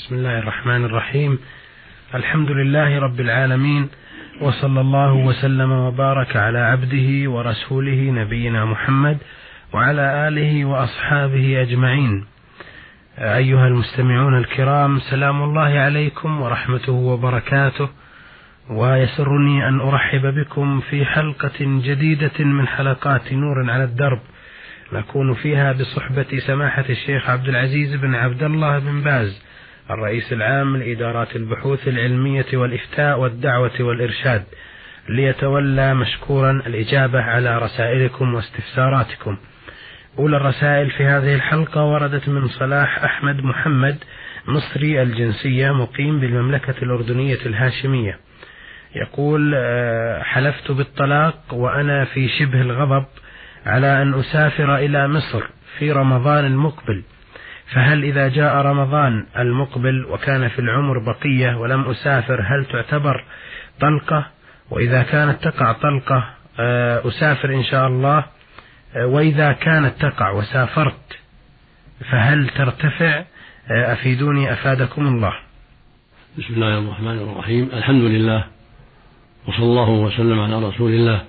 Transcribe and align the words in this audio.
بسم 0.00 0.14
الله 0.14 0.38
الرحمن 0.38 0.84
الرحيم. 0.84 1.38
الحمد 2.14 2.50
لله 2.50 2.98
رب 2.98 3.20
العالمين 3.20 3.88
وصلى 4.40 4.80
الله 4.80 5.12
وسلم 5.12 5.72
وبارك 5.72 6.36
على 6.36 6.58
عبده 6.58 7.30
ورسوله 7.30 8.10
نبينا 8.10 8.64
محمد 8.64 9.18
وعلى 9.72 10.28
آله 10.28 10.64
وأصحابه 10.64 11.62
أجمعين. 11.62 12.24
أيها 13.18 13.66
المستمعون 13.66 14.38
الكرام 14.38 14.98
سلام 14.98 15.42
الله 15.42 15.78
عليكم 15.78 16.40
ورحمته 16.40 16.92
وبركاته. 16.92 17.88
ويسرني 18.70 19.68
أن 19.68 19.80
أرحب 19.80 20.26
بكم 20.26 20.80
في 20.80 21.04
حلقة 21.04 21.58
جديدة 21.60 22.44
من 22.44 22.68
حلقات 22.68 23.32
نور 23.32 23.70
على 23.70 23.84
الدرب. 23.84 24.20
نكون 24.92 25.34
فيها 25.34 25.72
بصحبة 25.72 26.38
سماحة 26.46 26.84
الشيخ 26.90 27.30
عبد 27.30 27.48
العزيز 27.48 27.94
بن 27.94 28.14
عبد 28.14 28.42
الله 28.42 28.78
بن 28.78 29.00
باز. 29.00 29.49
الرئيس 29.90 30.32
العام 30.32 30.76
لإدارات 30.76 31.36
البحوث 31.36 31.88
العلمية 31.88 32.46
والإفتاء 32.52 33.18
والدعوة 33.20 33.80
والإرشاد 33.80 34.44
ليتولى 35.08 35.94
مشكورا 35.94 36.50
الإجابة 36.66 37.20
على 37.20 37.58
رسائلكم 37.58 38.34
واستفساراتكم. 38.34 39.36
أولى 40.18 40.36
الرسائل 40.36 40.90
في 40.90 41.04
هذه 41.04 41.34
الحلقة 41.34 41.84
وردت 41.84 42.28
من 42.28 42.48
صلاح 42.48 43.04
أحمد 43.04 43.44
محمد 43.44 43.96
مصري 44.46 45.02
الجنسية 45.02 45.70
مقيم 45.70 46.20
بالمملكة 46.20 46.74
الأردنية 46.82 47.38
الهاشمية. 47.46 48.18
يقول 48.94 49.52
آه، 49.56 50.22
حلفت 50.22 50.70
بالطلاق 50.70 51.38
وأنا 51.52 52.04
في 52.04 52.28
شبه 52.28 52.60
الغضب 52.60 53.04
على 53.66 54.02
أن 54.02 54.14
أسافر 54.14 54.76
إلى 54.76 55.08
مصر 55.08 55.42
في 55.78 55.92
رمضان 55.92 56.44
المقبل. 56.44 57.02
فهل 57.74 58.04
إذا 58.04 58.28
جاء 58.28 58.56
رمضان 58.56 59.26
المقبل 59.38 60.04
وكان 60.04 60.48
في 60.48 60.58
العمر 60.58 60.98
بقية 60.98 61.56
ولم 61.56 61.90
أسافر 61.90 62.40
هل 62.40 62.64
تعتبر 62.64 63.24
طلقة؟ 63.80 64.26
وإذا 64.70 65.02
كانت 65.02 65.44
تقع 65.44 65.72
طلقة 65.72 66.24
آه، 66.60 67.08
أسافر 67.08 67.54
إن 67.54 67.64
شاء 67.64 67.86
الله. 67.86 68.24
آه، 68.96 69.06
وإذا 69.06 69.52
كانت 69.52 69.92
تقع 70.00 70.30
وسافرت 70.30 71.18
فهل 72.10 72.48
ترتفع؟ 72.48 73.24
آه، 73.70 73.92
أفيدوني 73.92 74.52
أفادكم 74.52 75.06
الله. 75.06 75.32
بسم 76.38 76.54
الله 76.54 76.78
الرحمن 76.78 77.18
الرحيم. 77.18 77.70
الحمد 77.72 78.02
لله 78.02 78.44
وصلى 79.48 79.64
الله 79.64 79.90
وسلم 79.90 80.40
على 80.40 80.68
رسول 80.68 80.90
الله 80.90 81.22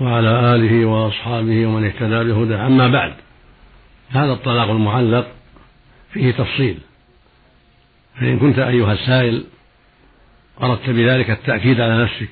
وعلى 0.00 0.54
آله 0.54 0.84
وأصحابه 0.84 1.66
ومن 1.66 1.84
اهتدى 1.84 2.32
بهدى 2.32 2.54
أما 2.54 2.88
بعد 2.88 3.12
هذا 4.10 4.32
الطلاق 4.32 4.70
المعلق 4.70 5.26
فيه 6.12 6.30
تفصيل. 6.30 6.78
فإن 8.20 8.38
كنت 8.38 8.58
أيها 8.58 8.92
السائل 8.92 9.44
أردت 10.62 10.90
بذلك 10.90 11.30
التأكيد 11.30 11.80
على 11.80 12.02
نفسك 12.02 12.28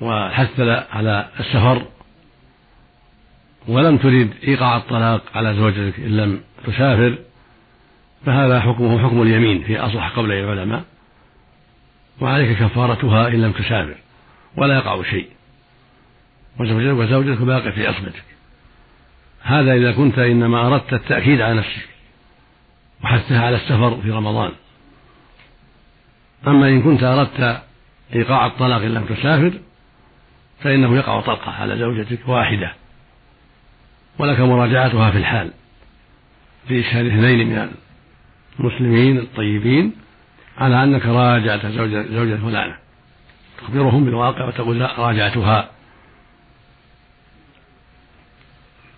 والحث 0.00 0.60
على 0.90 1.28
السفر 1.40 1.86
ولم 3.68 3.96
تريد 3.96 4.34
إيقاع 4.44 4.76
الطلاق 4.76 5.22
على 5.34 5.54
زوجتك 5.54 6.00
إن 6.00 6.16
لم 6.16 6.40
تسافر 6.66 7.18
فهذا 8.26 8.60
حكمه 8.60 9.02
حكم 9.02 9.22
اليمين 9.22 9.62
في 9.62 9.78
أصح 9.78 10.08
قول 10.08 10.32
العلماء 10.32 10.84
وعليك 12.20 12.58
كفارتها 12.58 13.28
إن 13.28 13.42
لم 13.42 13.52
تسافر 13.52 13.96
ولا 14.56 14.74
يقع 14.74 15.02
شيء. 15.02 15.28
وزوجتك 16.58 17.42
باقي 17.42 17.72
في 17.72 17.86
عصمتك. 17.86 18.24
هذا 19.42 19.74
إذا 19.74 19.92
كنت 19.92 20.18
إنما 20.18 20.66
أردت 20.66 20.92
التأكيد 20.92 21.40
على 21.40 21.54
نفسك. 21.54 21.88
وحثها 23.04 23.46
على 23.46 23.56
السفر 23.56 24.00
في 24.02 24.10
رمضان. 24.10 24.52
أما 26.46 26.68
إن 26.68 26.82
كنت 26.82 27.02
أردت 27.02 27.62
إيقاع 28.14 28.46
الطلاق 28.46 28.82
إن 28.82 28.94
لم 28.94 29.04
تسافر 29.04 29.52
فإنه 30.60 30.96
يقع 30.96 31.20
طلقة 31.20 31.50
على 31.50 31.78
زوجتك 31.78 32.28
واحدة 32.28 32.72
ولك 34.18 34.40
مراجعتها 34.40 35.10
في 35.10 35.18
الحال. 35.18 35.50
بإشهاد 36.68 37.06
اثنين 37.06 37.48
من 37.48 37.68
المسلمين 38.60 39.18
الطيبين 39.18 39.92
على 40.58 40.84
أنك 40.84 41.06
راجعت 41.06 41.66
زوجة, 41.66 42.02
زوجة 42.02 42.36
فلانة. 42.36 42.76
تخبرهم 43.58 44.04
بالواقع 44.04 44.44
وتقول 44.44 44.78
لا 44.78 45.00
راجعتها. 45.00 45.70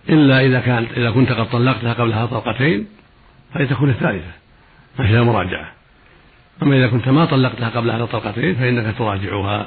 إلا 0.09 0.45
إذا 0.45 0.59
كانت 0.59 0.91
إذا 0.91 1.11
كنت 1.11 1.31
قد 1.31 1.49
طلقتها 1.49 1.93
قبلها 1.93 2.25
طلقتين 2.25 2.87
تكون 3.53 3.89
الثالثة 3.89 4.31
ما 4.99 5.07
فيها 5.07 5.23
مراجعة. 5.23 5.67
أما 6.63 6.75
إذا 6.75 6.87
كنت 6.87 7.09
ما 7.09 7.25
طلقتها 7.25 7.69
قبل 7.69 7.91
هذا 7.91 8.03
الطلقتين 8.03 8.55
فإنك 8.55 8.97
تراجعها. 8.97 9.65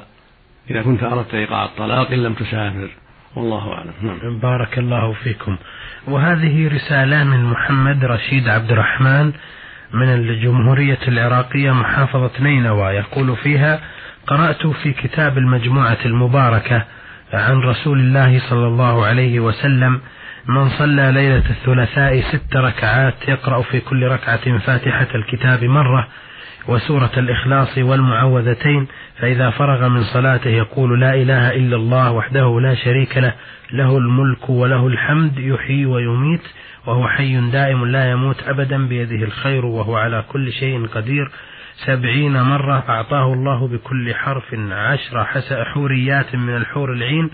إذا 0.71 0.83
كنت 0.83 1.03
أردت 1.03 1.35
إيقاع 1.35 1.65
الطلاق 1.65 2.11
إن 2.11 2.23
لم 2.23 2.35
تسافر. 2.35 2.89
والله 3.37 3.73
أعلم. 3.73 3.93
نعم. 4.03 4.39
بارك 4.39 4.79
الله 4.79 5.13
فيكم. 5.13 5.57
وهذه 6.09 6.75
رسالة 6.75 7.25
من 7.25 7.45
محمد 7.45 8.05
رشيد 8.05 8.49
عبد 8.49 8.73
الرحمن 8.73 9.33
من 9.93 10.09
الجمهورية 10.09 10.99
العراقية 11.09 11.71
محافظة 11.71 12.31
نينوى. 12.41 12.93
يقول 12.93 13.37
فيها 13.37 13.81
قرأت 14.27 14.67
في 14.67 14.93
كتاب 14.93 15.39
المجموعة 15.39 15.99
المباركة 16.05 16.85
عن 17.33 17.59
رسول 17.59 17.99
الله 17.99 18.41
صلى 18.51 18.67
الله 18.67 19.07
عليه 19.07 19.41
وسلم 19.41 20.01
من 20.49 20.69
صلى 20.69 21.13
ليلة 21.13 21.51
الثلاثاء 21.51 22.21
ست 22.21 22.57
ركعات 22.57 23.29
يقرأ 23.29 23.63
في 23.63 23.81
كل 23.81 24.07
ركعة 24.09 24.59
فاتحة 24.59 25.07
الكتاب 25.15 25.65
مرة 25.65 26.09
وسورة 26.69 27.11
الإخلاص 27.17 27.79
والمعوذتين 27.79 28.87
فإذا 29.19 29.51
فرغ 29.51 29.89
من 29.89 30.03
صلاته 30.03 30.51
يقول 30.51 31.01
لا 31.01 31.15
إله 31.15 31.51
إلا 31.57 31.77
الله 31.77 32.13
وحده 32.13 32.61
لا 32.61 32.75
شريك 32.75 33.17
له 33.19 33.33
له 33.73 33.99
الملك 33.99 34.51
وله 34.51 34.87
الحمد 34.87 35.39
يحيي 35.39 35.87
ويميت 35.87 36.43
وهو 36.87 37.09
حي 37.09 37.51
دائم 37.51 37.87
لا 37.87 38.11
يموت 38.11 38.43
أبدا 38.49 38.89
بيده 38.89 39.25
الخير 39.25 39.67
وهو 39.67 39.97
على 39.97 40.25
كل 40.29 40.53
شيء 40.53 40.87
قدير. 40.87 41.31
سبعين 41.87 42.43
مرة 42.43 42.85
أعطاه 42.89 43.33
الله 43.33 43.69
بكل 43.69 44.15
حرف 44.15 44.55
عشر 44.71 45.25
حوريات 45.65 46.35
من 46.35 46.57
الحور 46.57 46.93
العين. 46.93 47.31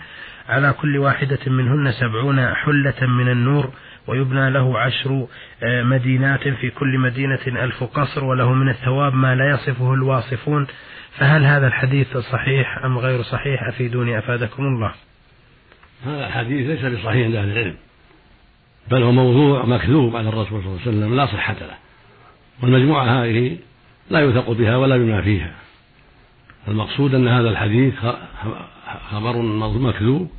على 0.48 0.72
كل 0.72 0.98
واحدة 0.98 1.38
منهن 1.46 1.92
سبعون 1.92 2.54
حلة 2.54 3.06
من 3.06 3.28
النور 3.28 3.70
ويبنى 4.06 4.50
له 4.50 4.78
عشر 4.78 5.26
آه، 5.62 5.82
مدينات 5.82 6.48
في 6.48 6.70
كل 6.70 6.98
مدينة 6.98 7.40
ألف 7.46 7.84
قصر 7.84 8.24
وله 8.24 8.52
من 8.52 8.68
الثواب 8.68 9.14
ما 9.14 9.34
لا 9.34 9.50
يصفه 9.50 9.94
الواصفون. 9.94 10.66
فهل 11.18 11.44
هذا 11.44 11.66
الحديث 11.66 12.16
صحيح 12.16 12.84
أم 12.84 12.98
غير 12.98 13.22
صحيح؟ 13.22 13.62
أفيدوني 13.68 14.18
أفادكم 14.18 14.62
الله. 14.62 14.92
هذا 16.06 16.26
الحديث 16.26 16.70
ليس 16.70 16.92
بصحيح 16.92 17.24
عند 17.24 17.34
أهل 17.34 17.52
العلم 17.52 17.74
بل 18.90 19.02
هو 19.02 19.12
موضوع 19.12 19.64
مكذوب 19.64 20.16
على 20.16 20.28
الرسول 20.28 20.62
صلى 20.62 20.70
الله 20.70 20.80
عليه 20.86 20.98
وسلم 20.98 21.16
لا 21.16 21.26
صحة 21.26 21.56
له. 21.60 21.76
والمجموعة 22.62 23.04
هذه 23.04 23.58
لا 24.10 24.20
يوثق 24.20 24.50
بها 24.50 24.76
ولا 24.76 24.96
بما 24.96 25.22
فيها 25.22 25.54
المقصود 26.68 27.14
أن 27.14 27.28
هذا 27.28 27.50
الحديث 27.50 27.94
خبر 29.10 29.42
مكذوب 29.78 30.30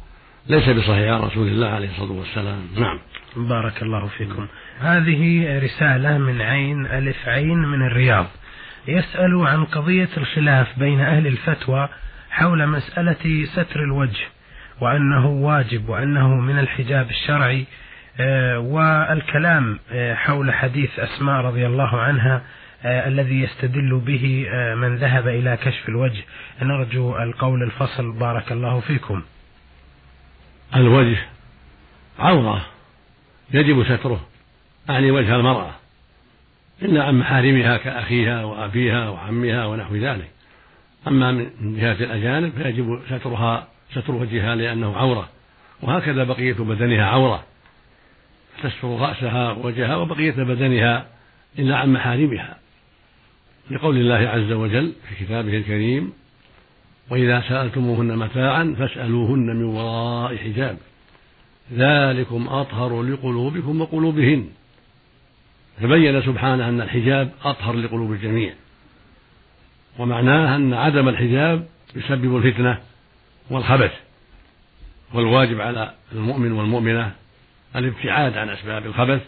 ليس 0.48 0.70
بصحيح 0.70 1.14
عن 1.14 1.22
رسول 1.22 1.48
الله 1.48 1.68
عليه 1.68 1.90
الصلاة 1.90 2.12
والسلام. 2.12 2.68
نعم. 2.76 3.00
بارك 3.36 3.84
الله 3.84 4.08
فيكم. 4.08 4.48
هذه 4.80 5.60
رسالة 5.64 6.18
من 6.18 6.42
عين 6.42 6.86
ألف 6.86 7.28
عين 7.28 7.58
من 7.58 7.82
الرياض. 7.82 8.26
يسأل 8.88 9.48
عن 9.48 9.66
قضية 9.66 10.10
الخلاف 10.18 10.80
بين 10.80 11.00
أهل 11.00 11.28
الفتوى 11.28 11.90
حول 12.30 12.68
مسألة 12.68 13.46
ستر 13.46 13.84
الوجه 13.84 14.28
وأنه 14.82 15.28
واجب 15.28 15.90
وأنه 15.90 16.28
من 16.36 16.60
الحجاب 16.60 17.10
الشرعي 17.10 17.66
آه، 18.20 18.60
والكلام 18.60 19.80
آه، 19.92 20.14
حول 20.14 20.54
حديث 20.54 21.00
أسماء 21.00 21.42
رضي 21.42 21.66
الله 21.68 22.02
عنها 22.02 22.42
آه، 22.84 23.08
الذي 23.08 23.42
يستدل 23.42 24.02
به 24.06 24.50
من 24.76 24.96
ذهب 24.96 25.28
إلى 25.28 25.58
كشف 25.58 25.90
الوجه. 25.90 26.24
نرجو 26.62 27.18
القول 27.18 27.64
الفصل. 27.64 28.12
بارك 28.12 28.52
الله 28.52 28.80
فيكم. 28.80 29.22
الوجه 30.76 31.18
عورة 32.20 32.66
يجب 33.54 33.84
ستره 33.84 34.28
أعني 34.90 35.12
وجه 35.12 35.36
المرأة 35.36 35.72
إلا 36.82 37.04
عن 37.04 37.20
محارمها 37.20 37.78
كأخيها 37.78 38.44
وأبيها 38.44 39.10
وعمها 39.10 39.66
ونحو 39.66 39.96
ذلك. 39.96 40.30
أما 41.08 41.32
من 41.32 41.78
جهة 41.80 41.92
الأجانب 41.92 42.54
فيجب 42.64 43.02
سترها 43.10 43.68
ستر 43.92 44.12
وجهها 44.12 44.56
لأنه 44.56 44.98
عورة 44.98 45.30
وهكذا 45.82 46.24
بقية 46.24 46.54
بدنها 46.54 47.06
عورة. 47.06 47.44
تستر 48.64 48.88
رأسها 48.88 49.52
ووجهها 49.52 49.96
وبقية 49.96 50.32
بدنها 50.32 51.06
إلا 51.60 51.78
عن 51.78 51.94
محارمها. 51.94 52.58
لقول 53.72 53.98
الله 53.98 54.30
عز 54.30 54.52
وجل 54.52 54.94
في 55.10 55.26
كتابه 55.26 55.58
الكريم 55.58 56.14
وإذا 57.10 57.44
سألتموهن 57.50 58.18
متاعا 58.18 58.76
فاسألوهن 58.80 59.46
من 59.56 59.64
وراء 59.64 60.38
حجاب. 60.38 60.78
ذلكم 61.74 62.48
أطهر 62.48 63.04
لقلوبكم 63.04 63.82
وقلوبهن. 63.82 64.50
فبين 65.82 66.22
سبحانه 66.22 66.70
أن 66.70 66.82
الحجاب 66.82 67.32
أطهر 67.44 67.74
لقلوب 67.76 68.12
الجميع. 68.12 68.54
ومعناه 70.00 70.56
أن 70.56 70.74
عدم 70.74 71.10
الحجاب 71.10 71.68
يسبب 71.96 72.38
الفتنة 72.38 72.80
والخبث. 73.50 73.92
والواجب 75.14 75.62
على 75.62 75.94
المؤمن 76.12 76.52
والمؤمنة 76.52 77.12
الابتعاد 77.76 78.38
عن 78.38 78.50
أسباب 78.50 78.86
الخبث 78.86 79.22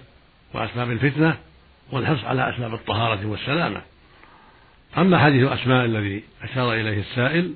وأسباب 0.53 0.91
الفتنة 0.91 1.37
والحرص 1.91 2.23
على 2.23 2.49
أسباب 2.49 2.73
الطهارة 2.73 3.25
والسلامة. 3.25 3.81
أما 4.97 5.17
حديث 5.17 5.51
أسماء 5.51 5.85
الذي 5.85 6.23
أشار 6.43 6.73
إليه 6.73 6.99
السائل 6.99 7.53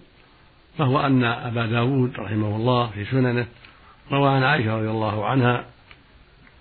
فهو 0.77 0.99
أن 0.99 1.23
أبا 1.23 1.65
داود 1.65 2.19
رحمه 2.19 2.55
الله 2.55 2.89
في 2.89 3.05
سننه 3.05 3.47
روى 4.11 4.29
عن 4.29 4.43
عائشة 4.43 4.77
رضي 4.77 4.89
الله 4.89 5.25
عنها 5.25 5.65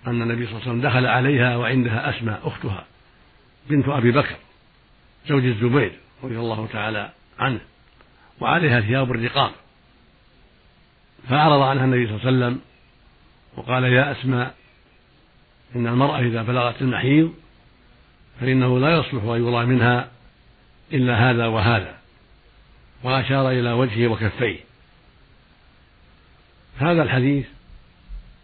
أن 0.07 0.21
النبي 0.21 0.45
صلى 0.45 0.55
الله 0.55 0.61
عليه 0.61 0.71
وسلم 0.71 0.81
دخل 0.81 1.05
عليها 1.05 1.57
وعندها 1.57 2.09
أسماء 2.09 2.41
أختها 2.43 2.85
بنت 3.69 3.87
أبي 3.87 4.11
بكر 4.11 4.35
زوج 5.27 5.45
الزبير 5.45 5.91
رضي 6.23 6.39
الله 6.39 6.67
تعالى 6.73 7.09
عنه 7.39 7.59
وعليها 8.39 8.81
ثياب 8.81 9.11
الرقاق 9.11 9.51
فأعرض 11.29 11.61
عنها 11.61 11.85
النبي 11.85 12.07
صلى 12.07 12.15
الله 12.15 12.27
عليه 12.27 12.37
وسلم 12.37 12.61
وقال 13.57 13.83
يا 13.83 14.11
أسماء 14.11 14.55
إن 15.75 15.87
المرأة 15.87 16.19
إذا 16.19 16.41
بلغت 16.41 16.81
المحيض 16.81 17.33
فإنه 18.41 18.79
لا 18.79 18.97
يصلح 18.97 19.23
أن 19.23 19.47
يرى 19.47 19.65
منها 19.65 20.07
إلا 20.93 21.29
هذا 21.29 21.45
وهذا. 21.45 21.94
وأشار 23.05 23.51
إلى 23.51 23.71
وجهه 23.71 24.07
وكفيه. 24.07 24.59
هذا 26.77 27.03
الحديث 27.03 27.45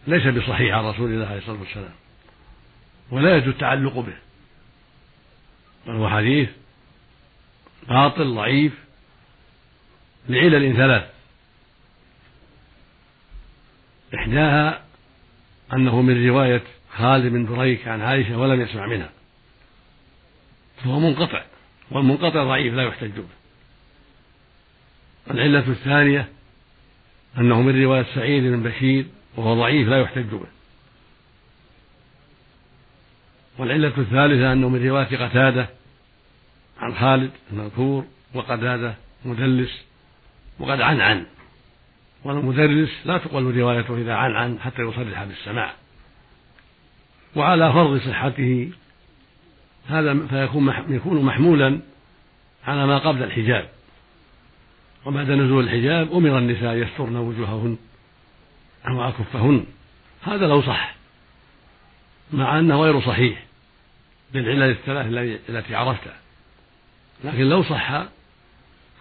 ليس 0.08 0.28
بصحيح 0.28 0.76
عن 0.76 0.86
رسول 0.86 1.12
الله 1.12 1.26
عليه 1.26 1.38
الصلاة 1.38 1.60
والسلام 1.60 1.94
ولا 3.12 3.38
يجوز 3.38 3.48
التعلق 3.48 4.00
به. 4.00 4.14
بل 5.88 5.96
هو 5.96 6.10
حديث 6.10 6.50
باطل 7.88 8.36
ضعيف 8.36 8.74
لعلل 10.30 10.76
ثلاث. 10.76 11.10
إحداها 14.16 14.84
أنه 15.74 16.02
من 16.02 16.28
رواية 16.28 16.64
خالد 16.98 17.32
بن 17.32 17.46
دريك 17.46 17.88
عن 17.88 18.02
عائشة 18.02 18.38
ولم 18.38 18.62
يسمع 18.62 18.86
منها 18.86 19.10
فهو 20.84 21.00
منقطع 21.00 21.44
والمنقطع 21.92 22.44
ضعيف 22.44 22.74
لا 22.74 22.84
يحتج 22.84 23.12
به. 23.12 23.41
العلة 25.32 25.68
الثانية 25.68 26.28
أنه 27.38 27.62
من 27.62 27.84
رواية 27.84 28.06
سعيد 28.16 28.44
بن 28.44 28.64
بشير 28.64 29.06
وهو 29.36 29.56
ضعيف 29.56 29.88
لا 29.88 30.02
يحتج 30.02 30.26
به. 30.26 30.48
والعلة 33.58 33.88
الثالثة 33.98 34.54
أنه 34.54 34.70
من 34.70 34.88
رواية 34.88 35.28
قتادة 35.28 35.70
عن 36.80 36.96
خالد 36.96 37.32
المذكور 37.52 38.06
وقتادة 38.34 38.96
مدلس 39.26 39.82
وقد 40.60 40.82
عن 40.82 41.02
عن. 41.02 41.26
والمدرس 42.24 42.90
لا 43.06 43.18
تقبل 43.18 43.60
روايته 43.60 43.98
إذا 43.98 44.14
عن 44.14 44.32
عن 44.32 44.60
حتى 44.60 44.82
يصرح 44.82 45.24
بالسماع. 45.24 45.74
وعلى 47.36 47.74
فرض 47.74 48.02
صحته 48.02 48.72
هذا 49.88 50.28
فيكون 50.28 50.74
يكون 50.90 51.26
محمولا 51.26 51.80
على 52.68 52.88
ما 52.88 52.98
قبل 52.98 53.24
الحجاب. 53.24 53.70
وبعد 55.06 55.32
نزول 55.32 55.64
الحجاب 55.64 56.14
أمر 56.14 56.38
النساء 56.38 56.76
يسترن 56.76 57.16
وجوههن 57.16 57.78
أو 58.88 59.10
أكفهن. 59.10 59.66
هذا 60.22 60.48
لو 60.48 60.62
صح 60.62 60.96
مع 62.34 62.60
أنه 62.60 62.82
غير 62.82 63.02
صحيح 63.02 63.44
للعلل 64.34 64.72
الثلاث 64.72 65.06
التي 65.50 65.76
عرفتها 65.76 66.16
لكن 67.24 67.44
لو 67.44 67.64
صح 67.64 68.04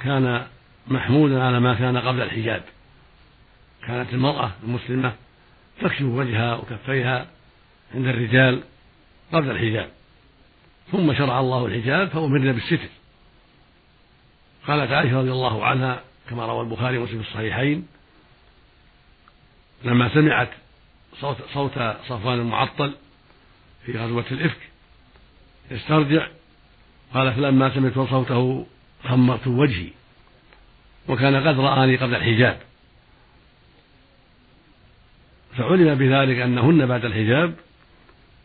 كان 0.02 0.47
محمولا 0.88 1.44
على 1.44 1.61
ما 1.61 1.75
كان 1.75 1.97
قبل 1.97 2.23
الحجاب. 2.23 2.62
كانت 3.87 4.12
المرأة 4.12 4.50
المسلمة 4.64 5.12
تكشف 5.81 6.03
وجهها 6.03 6.55
وكفيها 6.55 7.26
عند 7.94 8.06
الرجال 8.06 8.62
قبل 9.32 9.50
الحجاب. 9.50 9.91
ثم 10.93 11.14
شرع 11.14 11.41
الله 11.41 11.67
الحجاب 11.67 12.08
فأمرنا 12.08 12.53
بالستر. 12.53 12.88
قالت 14.70 14.93
عائشة 14.93 15.19
رضي 15.19 15.32
الله 15.32 15.64
عنها 15.64 16.02
كما 16.28 16.46
روى 16.46 16.61
البخاري 16.61 16.99
ومسلم 16.99 17.22
في 17.22 17.28
الصحيحين 17.28 17.87
لما 19.84 20.14
سمعت 20.14 20.50
صوت, 21.20 21.37
صوت 21.55 21.72
صفوان 22.08 22.38
المعطل 22.38 22.94
في 23.87 23.99
غزوة 23.99 24.25
الإفك 24.31 24.61
يسترجع 25.70 26.26
قال 27.14 27.34
فلما 27.34 27.75
سمعت 27.75 27.94
صوته 27.94 28.67
خمرت 29.05 29.46
وجهي 29.46 29.88
وكان 31.08 31.49
قد 31.49 31.61
رآني 31.61 31.96
قبل 31.96 32.14
الحجاب. 32.14 32.61
فعلم 35.58 35.94
بذلك 35.94 36.38
أنهن 36.38 36.87
بعد 36.87 37.05
الحجاب 37.05 37.55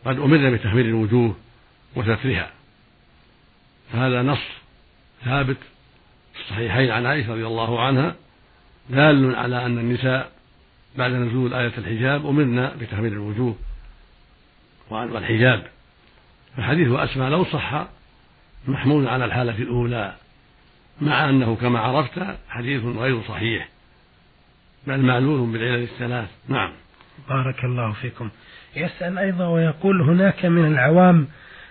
قد 0.04 0.18
أمرن 0.18 0.56
بتخمير 0.56 0.84
الوجوه 0.84 1.36
وسترها. 1.96 2.50
فهذا 3.92 4.22
نص 4.22 4.42
ثابت 5.24 5.56
في 6.36 6.42
الصحيحين 6.42 6.90
عن 6.90 7.06
عائشة 7.06 7.32
رضي 7.32 7.46
الله 7.46 7.82
عنها 7.82 8.14
دال 8.90 9.36
على 9.36 9.66
أن 9.66 9.78
النساء 9.78 10.30
بعد 10.96 11.12
نزول 11.12 11.54
آية 11.54 11.72
الحجاب 11.78 12.26
أمرنا 12.26 12.74
بتخمير 12.80 13.12
الوجوه 13.12 13.56
والحجاب. 14.90 15.66
فحديث 16.56 16.88
أسماء 16.92 17.30
لو 17.30 17.44
صح 17.44 17.86
محمول 18.68 19.08
على 19.08 19.24
الحالة 19.24 19.58
الأولى 19.58 20.14
مع 21.00 21.28
أنه 21.28 21.56
كما 21.56 21.78
عرفت 21.78 22.36
حديث 22.48 22.84
غير 22.84 23.22
صحيح 23.22 23.68
بل 24.86 25.00
معلول 25.00 25.52
بالعلل 25.52 25.82
الثلاث. 25.82 26.28
نعم. 26.48 26.72
بارك 27.28 27.64
الله 27.64 27.92
فيكم. 27.92 28.30
يسأل 28.76 29.18
أيضا 29.18 29.48
ويقول 29.48 30.02
هناك 30.02 30.46
من 30.46 30.72
العوام 30.72 31.28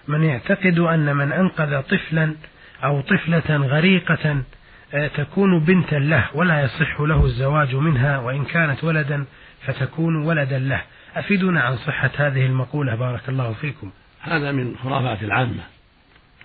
من 0.07 0.23
يعتقد 0.23 0.79
أن 0.79 1.15
من 1.15 1.31
أنقذ 1.31 1.81
طفلا 1.81 2.35
أو 2.83 3.01
طفلة 3.01 3.57
غريقة 3.57 4.43
تكون 4.91 5.59
بنتا 5.59 5.95
له 5.95 6.29
ولا 6.33 6.63
يصح 6.63 7.01
له 7.01 7.25
الزواج 7.25 7.75
منها 7.75 8.17
وإن 8.17 8.45
كانت 8.45 8.83
ولدا 8.83 9.25
فتكون 9.65 10.15
ولدا 10.15 10.59
له. 10.59 10.81
أفيدنا 11.15 11.61
عن 11.61 11.77
صحة 11.77 12.11
هذه 12.15 12.45
المقولة 12.45 12.95
بارك 12.95 13.29
الله 13.29 13.53
فيكم. 13.53 13.91
هذا 14.21 14.51
من 14.51 14.75
خرافات 14.83 15.23
العامة. 15.23 15.63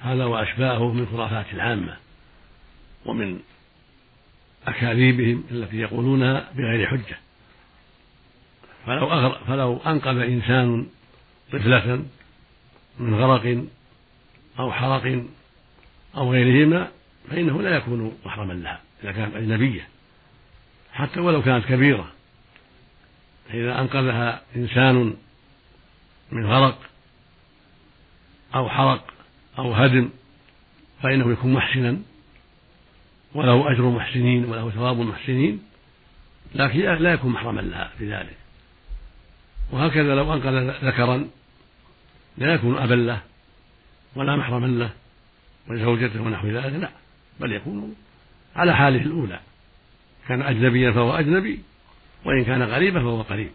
هذا 0.00 0.24
وأشباهه 0.24 0.92
من 0.92 1.06
خرافات 1.06 1.46
العامة. 1.52 1.96
ومن 3.06 3.38
أكاذيبهم 4.66 5.44
التي 5.50 5.76
يقولونها 5.76 6.48
بغير 6.54 6.86
حجة. 6.86 7.16
فلو, 8.86 9.30
فلو 9.46 9.76
أنقذ 9.86 10.18
إنسان 10.18 10.86
طفلة 11.52 12.04
من 12.98 13.14
غرق 13.14 13.64
أو 14.58 14.72
حرق 14.72 15.22
أو 16.16 16.32
غيرهما 16.32 16.88
فإنه 17.28 17.62
لا 17.62 17.76
يكون 17.76 18.18
محرما 18.24 18.52
لها 18.52 18.80
إذا 19.02 19.12
كانت 19.12 19.36
أجنبية. 19.36 19.88
حتى 20.92 21.20
ولو 21.20 21.42
كانت 21.42 21.64
كبيرة. 21.64 22.12
فإذا 23.48 23.80
أنقذها 23.80 24.42
إنسان 24.56 25.14
من 26.32 26.46
غرق 26.46 26.78
أو 28.54 28.68
حرق 28.68 29.04
أو 29.58 29.74
هدم 29.74 30.10
فإنه 31.02 31.32
يكون 31.32 31.52
محسنا. 31.52 31.98
وله 33.34 33.72
أجر 33.72 33.82
محسنين 33.82 34.44
وله 34.44 34.70
ثواب 34.70 34.98
محسنين 34.98 35.62
لكن 36.54 36.80
لا 36.80 37.12
يكون 37.12 37.32
محرما 37.32 37.60
لها 37.60 37.90
في 37.98 38.12
ذلك. 38.12 38.36
وهكذا 39.72 40.14
لو 40.14 40.34
أنقذ 40.34 40.84
ذكرا 40.84 41.28
لا 42.38 42.54
يكون 42.54 42.78
أبا 42.78 42.94
له 42.94 43.20
ولا 44.14 44.36
محرما 44.36 44.66
له 44.66 44.90
وزوجته 45.68 46.22
ونحو 46.22 46.48
ذلك 46.48 46.72
لا. 46.72 46.90
بل 47.40 47.52
يكون 47.52 47.94
على 48.56 48.76
حاله 48.76 49.02
الأولى. 49.02 49.40
كان 50.28 50.42
أجنبيا 50.42 50.92
فهو 50.92 51.12
أجنبي 51.12 51.60
وإن 52.24 52.44
كان 52.44 52.62
غريبا 52.62 53.00
فهو 53.00 53.22
قريب 53.22 53.50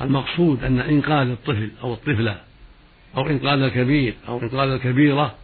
المقصود 0.00 0.64
أن 0.64 0.80
إنقاذ 0.80 1.28
الطفل 1.28 1.70
أو 1.82 1.94
الطفلة 1.94 2.36
أو 3.16 3.30
إنقاذ 3.30 3.60
الكبير 3.60 4.14
أو 4.28 4.42
إنقاذ 4.42 4.68
الكبيرة 4.68 5.34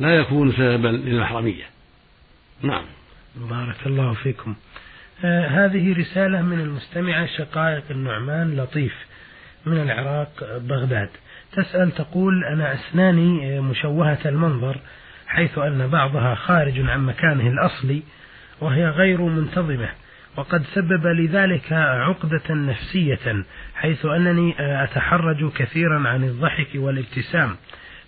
لا 0.00 0.14
يكون 0.16 0.52
سببا 0.52 0.88
للمحرمية. 0.88 1.64
نعم. 2.62 2.84
بارك 3.36 3.86
الله 3.86 4.14
فيكم. 4.14 4.54
آه 5.24 5.46
هذه 5.46 5.98
رسالة 5.98 6.42
من 6.42 6.60
المستمعة 6.60 7.26
شقائق 7.38 7.84
النعمان 7.90 8.56
لطيف 8.56 8.94
من 9.66 9.82
العراق 9.82 10.58
بغداد. 10.58 11.08
تسأل 11.52 11.92
تقول 11.92 12.44
أنا 12.44 12.74
أسناني 12.74 13.60
مشوهة 13.60 14.18
المنظر 14.26 14.80
حيث 15.26 15.58
أن 15.58 15.88
بعضها 15.88 16.34
خارج 16.34 16.80
عن 16.80 17.06
مكانه 17.06 17.48
الأصلي 17.48 18.02
وهي 18.60 18.88
غير 18.88 19.22
منتظمة. 19.22 19.88
وقد 20.36 20.64
سبب 20.74 21.06
لذلك 21.06 21.72
عقدة 21.72 22.54
نفسية 22.54 23.44
حيث 23.74 24.06
أنني 24.06 24.54
أتحرج 24.58 25.52
كثيرا 25.52 26.08
عن 26.08 26.24
الضحك 26.24 26.68
والابتسام. 26.74 27.56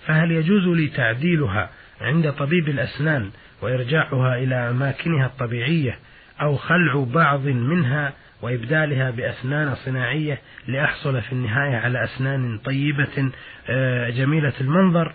فهل 0.06 0.30
يجوز 0.30 0.66
لي 0.66 0.88
تعديلها 0.88 1.70
عند 2.00 2.32
طبيب 2.32 2.68
الأسنان 2.68 3.30
وإرجاعها 3.62 4.36
إلى 4.36 4.54
أماكنها 4.54 5.26
الطبيعية 5.26 5.98
أو 6.40 6.56
خلع 6.56 7.04
بعض 7.14 7.46
منها 7.46 8.12
وإبدالها 8.42 9.10
بأسنان 9.10 9.74
صناعية 9.74 10.38
لأحصل 10.68 11.22
في 11.22 11.32
النهاية 11.32 11.76
على 11.76 12.04
أسنان 12.04 12.58
طيبة 12.58 13.30
آه، 13.68 14.10
جميلة 14.10 14.52
المنظر؟ 14.60 15.06
آه، 15.06 15.12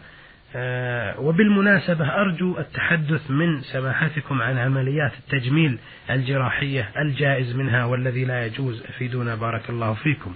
وبالمناسبة 1.19 2.05
أرجو 2.05 2.57
التحدث 2.57 3.31
من 3.31 3.61
سماحتكم 3.61 4.41
عن 4.41 4.57
عمليات 4.57 5.11
التجميل 5.19 5.77
الجراحية 6.09 6.89
الجائز 6.97 7.55
منها 7.55 7.85
والذي 7.85 8.25
لا 8.25 8.45
يجوز 8.45 8.83
أفيدونا 8.83 9.35
بارك 9.35 9.69
الله 9.69 9.93
فيكم. 9.93 10.35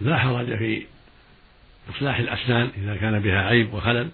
لا 0.00 0.18
حرج 0.18 0.56
في 0.56 0.82
إصلاح 1.90 2.18
الأسنان 2.18 2.70
إذا 2.76 2.96
كان 2.96 3.20
بها 3.20 3.42
عيب 3.42 3.74
وخلل. 3.74 4.08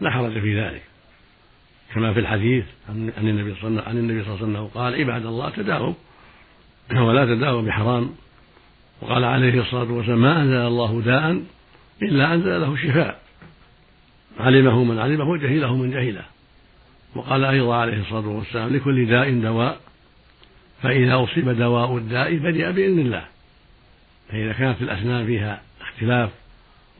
لا 0.00 0.10
حرج 0.10 0.40
في 0.40 0.60
ذلك. 0.60 0.82
كما 1.94 2.12
في 2.12 2.20
الحديث 2.20 2.64
عن 2.88 3.12
النبي 3.18 3.54
صلى 3.54 3.68
الله 3.68 3.82
عليه 3.82 4.30
وسلم 4.30 4.66
قال 4.66 4.94
عباد 4.94 5.26
الله 5.26 5.50
تداووا 5.50 5.94
ولا 6.96 7.24
تداووا 7.24 7.62
بحرام 7.62 8.14
وقال 9.00 9.24
عليه 9.24 9.60
الصلاة 9.60 9.92
والسلام 9.92 10.22
ما 10.22 10.42
أنزل 10.42 10.66
الله 10.66 11.02
داء 11.02 11.42
إلا 12.02 12.34
أنزل 12.34 12.60
له 12.60 12.76
شفاء. 12.76 13.21
علمه 14.40 14.84
من 14.84 14.98
علمه 14.98 15.24
وجهله 15.24 15.76
من 15.76 15.90
جهله. 15.90 16.24
وقال 17.14 17.44
أيضا 17.44 17.76
عليه 17.76 18.00
الصلاة 18.00 18.28
والسلام 18.28 18.76
لكل 18.76 19.06
داء 19.06 19.40
دواء 19.40 19.80
فإذا 20.82 21.24
أصيب 21.24 21.48
دواء 21.48 21.96
الداء 21.96 22.36
بدأ 22.36 22.70
بإذن 22.70 22.98
الله. 22.98 23.24
فإذا 24.28 24.52
كانت 24.52 24.82
الأسنان 24.82 25.26
فيها 25.26 25.62
اختلاف 25.80 26.30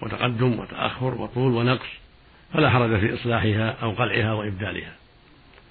وتقدم 0.02 0.58
وتأخر 0.58 1.14
وطول 1.14 1.52
ونقص 1.52 1.88
فلا 2.52 2.70
حرج 2.70 3.00
في 3.00 3.14
إصلاحها 3.14 3.76
أو 3.82 3.90
قلعها 3.90 4.32
وإبدالها. 4.32 4.92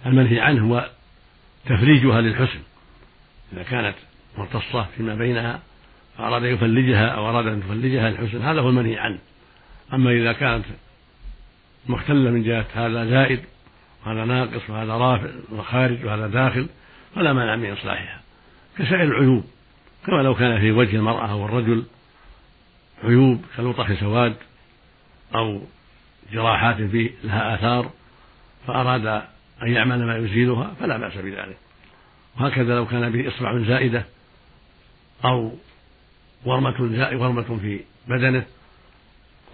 المنهي 0.05 0.39
عنه 0.39 0.67
هو 0.67 0.89
تفريجها 1.65 2.21
للحسن. 2.21 2.59
إذا 3.53 3.63
كانت 3.63 3.95
مرتصة 4.37 4.87
فيما 4.97 5.15
بينها 5.15 5.59
فأراد 6.17 6.43
أن 6.43 6.53
يفلجها 6.53 7.07
أو 7.07 7.29
أراد 7.29 7.47
أن 7.47 7.63
تفلجها 7.63 8.09
للحسن 8.09 8.41
هذا 8.41 8.61
هو 8.61 8.69
المنهي 8.69 8.97
عنه. 8.97 9.19
أما 9.93 10.11
إذا 10.11 10.33
كانت 10.33 10.65
مختلة 11.88 12.31
من 12.31 12.43
جهة 12.43 12.65
هذا 12.73 13.05
زائد 13.05 13.39
وهذا 14.05 14.25
ناقص 14.25 14.69
وهذا 14.69 14.93
رافع 14.93 15.29
وخارج 15.51 16.05
وهذا 16.05 16.27
داخل 16.27 16.67
فلا 17.15 17.33
مانع 17.33 17.55
من 17.55 17.71
إصلاحها. 17.71 18.21
كسائر 18.77 19.03
العيوب 19.03 19.43
كما 20.05 20.21
لو 20.21 20.35
كان 20.35 20.59
في 20.59 20.71
وجه 20.71 20.95
المرأة 20.95 21.31
أو 21.31 21.45
الرجل 21.45 21.83
عيوب 23.03 23.45
كلطخ 23.57 24.00
سواد 24.00 24.35
أو 25.35 25.61
جراحات 26.31 26.75
في 26.75 27.11
لها 27.23 27.55
آثار 27.55 27.91
فأراد 28.67 29.05
أن 29.63 29.71
يعمل 29.71 30.05
ما 30.05 30.17
يزيلها 30.17 30.73
فلا 30.79 30.97
بأس 30.97 31.17
بذلك. 31.17 31.57
وهكذا 32.39 32.75
لو 32.75 32.85
كان 32.85 33.11
به 33.11 33.27
إصبع 33.27 33.57
زائدة 33.57 34.05
أو 35.25 35.51
ورمة 36.45 36.75
ورمة 37.13 37.59
في 37.61 37.79
بدنه 38.07 38.45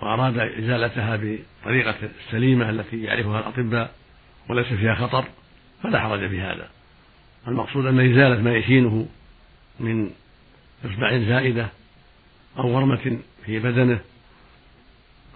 وأراد 0.01 0.37
إزالتها 0.37 1.15
بطريقة 1.15 1.95
السليمة 2.25 2.69
التي 2.69 3.03
يعرفها 3.03 3.39
الأطباء 3.39 3.91
وليس 4.49 4.67
فيها 4.67 4.95
خطر 4.95 5.25
فلا 5.83 5.99
حرج 5.99 6.29
في 6.29 6.41
هذا. 6.41 6.69
المقصود 7.47 7.85
أن 7.85 7.99
إزالة 7.99 8.41
ما 8.41 8.55
يشينه 8.55 9.07
من 9.79 10.09
إصبع 10.85 11.17
زائدة 11.17 11.67
أو 12.57 12.75
ورمة 12.75 13.17
في 13.45 13.59
بدنه 13.59 13.99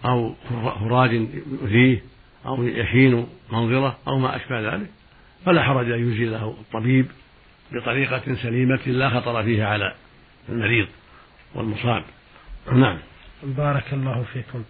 أو 0.05 0.35
هراج 0.81 1.13
يؤذيه 1.13 2.03
أو 2.45 2.63
يحين 2.63 3.27
منظرة 3.51 3.97
أو 4.07 4.19
ما 4.19 4.35
أشبه 4.35 4.73
ذلك 4.73 4.87
فلا 5.45 5.63
حرج 5.63 5.91
أن 5.91 6.11
يزيله 6.11 6.55
الطبيب 6.61 7.05
بطريقة 7.71 8.35
سليمة 8.35 8.79
لا 8.85 9.09
خطر 9.09 9.43
فيها 9.43 9.67
على 9.67 9.95
المريض 10.49 10.87
والمصاب. 11.55 12.03
نعم. 12.71 12.97
بارك 13.43 13.93
الله 13.93 14.23
فيكم. 14.33 14.63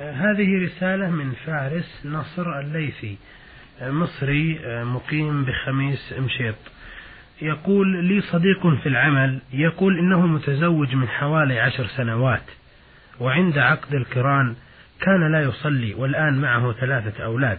هذه 0.00 0.64
رسالة 0.64 1.10
من 1.10 1.32
فارس 1.46 2.06
نصر 2.06 2.60
الليثي 2.60 3.16
مصري 3.82 4.60
مقيم 4.84 5.44
بخميس 5.44 6.14
مشيط. 6.18 6.54
يقول 7.42 8.04
لي 8.04 8.20
صديق 8.20 8.66
في 8.82 8.88
العمل 8.88 9.40
يقول 9.52 9.98
إنه 9.98 10.26
متزوج 10.26 10.94
من 10.94 11.08
حوالي 11.08 11.60
عشر 11.60 11.86
سنوات 11.86 12.42
وعند 13.20 13.58
عقد 13.58 13.94
القران 13.94 14.56
كان 15.00 15.32
لا 15.32 15.42
يصلي 15.42 15.94
والآن 15.94 16.40
معه 16.40 16.72
ثلاثة 16.72 17.24
أولاد. 17.24 17.58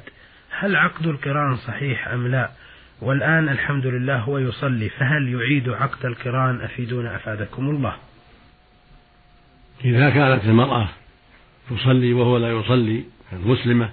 هل 0.60 0.76
عقد 0.76 1.08
القران 1.08 1.56
صحيح 1.56 2.08
أم 2.08 2.28
لا؟ 2.28 2.50
والآن 3.02 3.50
الحمد 3.50 3.86
لله 3.86 4.18
هو 4.18 4.38
يصلي 4.38 4.90
فهل 4.90 5.34
يعيد 5.34 5.70
عقد 5.70 6.06
القران 6.06 6.62
أفيدونا 6.62 7.16
أفادكم 7.16 7.70
الله؟ 7.70 7.96
إذا 9.86 10.10
كانت 10.10 10.44
المرأة 10.44 10.90
تصلي 11.70 12.14
وهو 12.14 12.38
لا 12.38 12.52
يصلي 12.52 13.04
كانت 13.32 13.46
مسلمة 13.46 13.92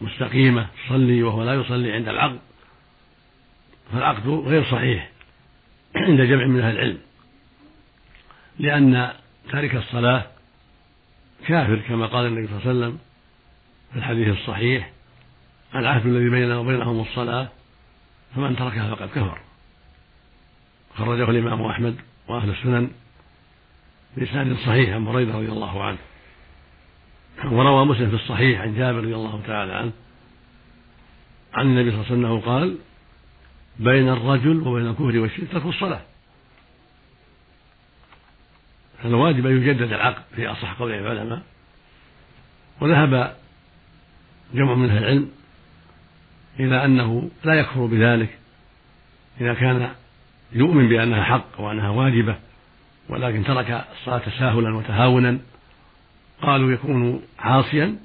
مستقيمة 0.00 0.66
تصلي 0.86 1.22
وهو 1.22 1.44
لا 1.44 1.54
يصلي 1.54 1.92
عند 1.92 2.08
العقد 2.08 2.38
فالعقد 3.92 4.28
غير 4.28 4.64
صحيح 4.64 5.10
عند 5.96 6.20
جمع 6.20 6.46
من 6.46 6.60
أهل 6.60 6.74
العلم 6.74 6.98
لأن 8.58 9.12
تارك 9.52 9.74
الصلاة 9.74 10.26
كافر 11.46 11.76
كما 11.88 12.06
قال 12.06 12.26
النبي 12.26 12.46
صلى 12.46 12.56
الله 12.56 12.68
عليه 12.68 12.78
وسلم 12.78 12.98
في 13.92 13.98
الحديث 13.98 14.28
الصحيح 14.28 14.90
العهد 15.74 16.06
الذي 16.06 16.28
بيننا 16.28 16.58
وبينهم 16.58 17.00
الصلاة 17.00 17.48
فمن 18.34 18.56
تركها 18.56 18.94
فقد 18.94 19.08
كفر. 19.08 19.38
خرجه 20.96 21.30
الإمام 21.30 21.62
أحمد 21.62 21.96
وأهل 22.28 22.50
السنن 22.50 22.90
بإسناد 24.18 24.56
صحيح 24.56 24.94
عن 24.94 25.04
بريدة 25.04 25.34
رضي 25.34 25.48
الله 25.48 25.84
عنه. 25.84 25.98
وروى 27.44 27.86
مسلم 27.86 28.08
في 28.10 28.16
الصحيح 28.16 28.60
عن 28.60 28.76
جابر 28.76 28.98
رضي 28.98 29.14
الله 29.14 29.42
تعالى 29.46 29.72
عنه 29.72 29.92
عن 31.54 31.66
النبي 31.66 31.90
صلى 31.90 32.00
الله 32.00 32.28
عليه 32.28 32.36
وسلم 32.36 32.52
قال 32.52 32.78
بين 33.78 34.08
الرجل 34.08 34.68
وبين 34.68 34.86
الكفر 34.86 35.18
والشرك 35.18 35.48
ترك 35.52 35.66
الصلاة. 35.66 36.00
فالواجب 39.02 39.46
أن 39.46 39.62
يجدد 39.62 39.92
العقد 39.92 40.22
في 40.36 40.46
أصح 40.46 40.72
قول 40.72 40.92
العلماء. 40.92 41.42
وذهب 42.80 43.36
جمع 44.54 44.74
من 44.74 44.90
أهل 44.90 44.98
العلم 44.98 45.30
إلى 46.60 46.84
أنه 46.84 47.30
لا 47.44 47.54
يكفر 47.54 47.86
بذلك 47.86 48.38
إذا 49.40 49.54
كان 49.54 49.94
يؤمن 50.52 50.88
بأنها 50.88 51.22
حق 51.22 51.60
وأنها 51.60 51.88
واجبة. 51.88 52.36
ولكن 53.08 53.44
ترك 53.44 53.86
الصلاة 53.92 54.18
تساهلا 54.18 54.76
وتهاونا 54.76 55.38
قالوا 56.42 56.72
يكون 56.72 57.22
عاصيا 57.38 57.96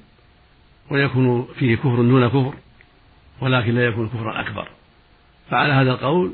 ويكون 0.90 1.48
فيه 1.58 1.76
كفر 1.76 1.96
دون 1.96 2.28
كفر 2.28 2.54
ولكن 3.40 3.74
لا 3.74 3.86
يكون 3.86 4.08
كفرا 4.08 4.40
أكبر. 4.40 4.68
فعلى 5.50 5.72
هذا 5.72 5.90
القول 5.90 6.32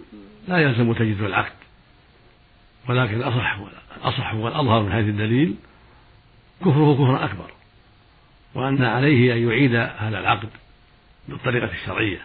لا 0.48 0.58
يلزم 0.58 0.92
تجديد 0.92 1.22
العقد. 1.22 1.52
ولكن 2.88 3.14
الأصح 3.14 3.58
الأصح 3.96 4.34
والأظهر 4.34 4.82
من 4.82 4.92
حيث 4.92 5.06
الدليل 5.06 5.54
كفره 6.60 6.94
كفرا 6.94 7.24
أكبر 7.24 7.50
وأن 8.54 8.84
عليه 8.84 9.32
أن 9.32 9.48
يعيد 9.48 9.74
هذا 9.74 10.18
العقد 10.18 10.48
بالطريقة 11.28 11.72
الشرعية 11.72 12.20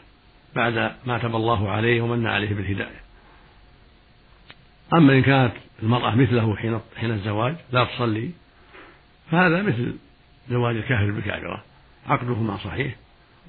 بعد 0.55 0.91
ما 1.05 1.17
تاب 1.17 1.35
الله 1.35 1.71
عليه 1.71 2.01
ومن 2.01 2.27
عليه 2.27 2.53
بالهداية. 2.53 3.04
أما 4.93 5.13
إن 5.13 5.21
كانت 5.21 5.53
المرأة 5.83 6.15
مثله 6.15 6.55
حين 6.55 6.79
حين 6.97 7.11
الزواج 7.11 7.55
لا 7.71 7.83
تصلي 7.83 8.31
فهذا 9.31 9.61
مثل 9.61 9.95
زواج 10.49 10.75
الكافر 10.75 11.11
بالكافرة. 11.11 11.63
عقدهما 12.07 12.57
صحيح 12.57 12.95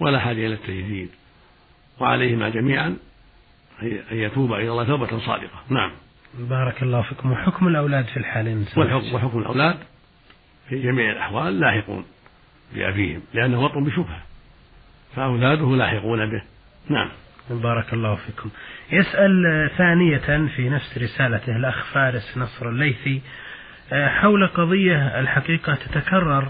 ولا 0.00 0.19
حاجة 0.19 0.47
إلى 0.47 0.55
التجديد 0.55 1.09
وعليهما 2.00 2.49
جميعا 2.49 2.97
أن 3.83 4.02
يتوب 4.11 4.52
إلى 4.52 4.69
الله 4.69 4.85
توبة 4.85 5.19
صادقة. 5.19 5.62
نعم. 5.69 5.90
بارك 6.38 6.83
الله 6.83 7.02
فيكم. 7.02 7.33
وحكم 7.33 7.69
الأولاد 7.69 8.05
في 8.05 8.16
الحالين 8.16 8.66
وحكم, 8.76 9.14
وحكم 9.14 9.38
الأولاد 9.38 9.76
في 10.69 10.83
جميع 10.83 11.12
الأحوال 11.12 11.61
لاحقون 11.61 12.05
بأبيهم 12.75 13.21
لأنه 13.35 13.64
وطن 13.64 13.85
بشبهة 13.85 14.23
فأولاده 15.16 15.76
لاحقون 15.76 16.31
به. 16.31 16.43
نعم. 16.88 17.09
بارك 17.50 17.93
الله 17.93 18.15
فيكم. 18.15 18.50
يسأل 18.93 19.71
ثانية 19.79 20.49
في 20.57 20.69
نفس 20.69 20.99
رسالته 20.99 21.57
الأخ 21.57 21.85
فارس 21.85 22.38
نصر 22.38 22.69
الليثي 22.69 23.23
آه، 23.93 24.09
حول 24.09 24.47
قضية 24.47 25.21
الحقيقة 25.21 25.75
تتكرر 25.75 26.49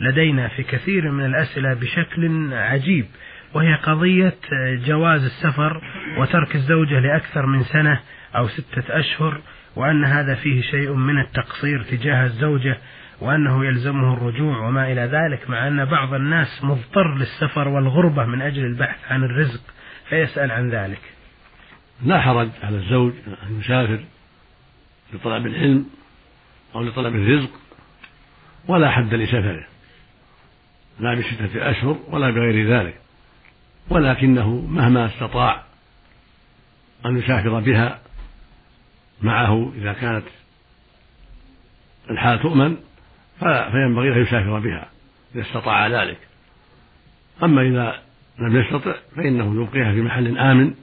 لدينا 0.00 0.48
في 0.48 0.62
كثير 0.62 1.10
من 1.10 1.24
الأسئلة 1.24 1.74
بشكل 1.74 2.54
عجيب 2.54 3.06
وهي 3.54 3.74
قضية 3.74 4.34
آه، 4.52 4.74
جواز 4.74 5.24
السفر 5.24 5.82
وترك 6.18 6.54
الزوجة 6.54 7.00
لأكثر 7.00 7.46
من 7.46 7.62
سنة 7.62 8.00
أو 8.36 8.48
ستة 8.48 8.98
أشهر 8.98 9.40
وأن 9.76 10.04
هذا 10.04 10.34
فيه 10.34 10.62
شيء 10.62 10.92
من 10.92 11.18
التقصير 11.18 11.82
تجاه 11.82 12.24
الزوجة 12.24 12.78
وأنه 13.20 13.66
يلزمه 13.66 14.14
الرجوع 14.14 14.66
وما 14.66 14.92
إلى 14.92 15.00
ذلك 15.00 15.50
مع 15.50 15.68
أن 15.68 15.84
بعض 15.84 16.14
الناس 16.14 16.64
مضطر 16.64 17.14
للسفر 17.14 17.68
والغربة 17.68 18.24
من 18.24 18.42
أجل 18.42 18.64
البحث 18.64 19.12
عن 19.12 19.24
الرزق. 19.24 19.60
فيسأل 20.08 20.50
عن 20.50 20.70
ذلك. 20.70 21.00
لا 22.04 22.20
حرج 22.20 22.48
على 22.62 22.76
الزوج 22.76 23.12
أن 23.26 23.60
يسافر 23.60 24.04
لطلب 25.12 25.46
العلم 25.46 25.86
أو 26.74 26.82
لطلب 26.82 27.14
الرزق 27.14 27.50
ولا 28.68 28.90
حد 28.90 29.14
لسفره 29.14 29.66
لا 31.00 31.14
بستة 31.14 31.70
أشهر 31.70 31.98
ولا 32.08 32.30
بغير 32.30 32.68
ذلك. 32.68 33.00
ولكنه 33.90 34.48
مهما 34.48 35.06
استطاع 35.06 35.64
أن 37.06 37.18
يسافر 37.18 37.60
بها 37.60 38.00
معه 39.22 39.72
إذا 39.76 39.92
كانت 39.92 40.24
الحال 42.10 42.42
تؤمن 42.42 42.76
فينبغي 43.38 44.10
له 44.10 44.16
يسافر 44.16 44.58
بها 44.58 44.88
إذا 45.34 45.42
استطاع 45.42 45.86
ذلك. 45.86 46.18
أما 47.42 47.62
إذا 47.62 48.07
لم 48.38 48.56
يستطع 48.56 48.94
فإنه 49.16 49.62
يبقيها 49.62 49.92
في 49.92 50.00
محل 50.00 50.38
آمن 50.38 50.74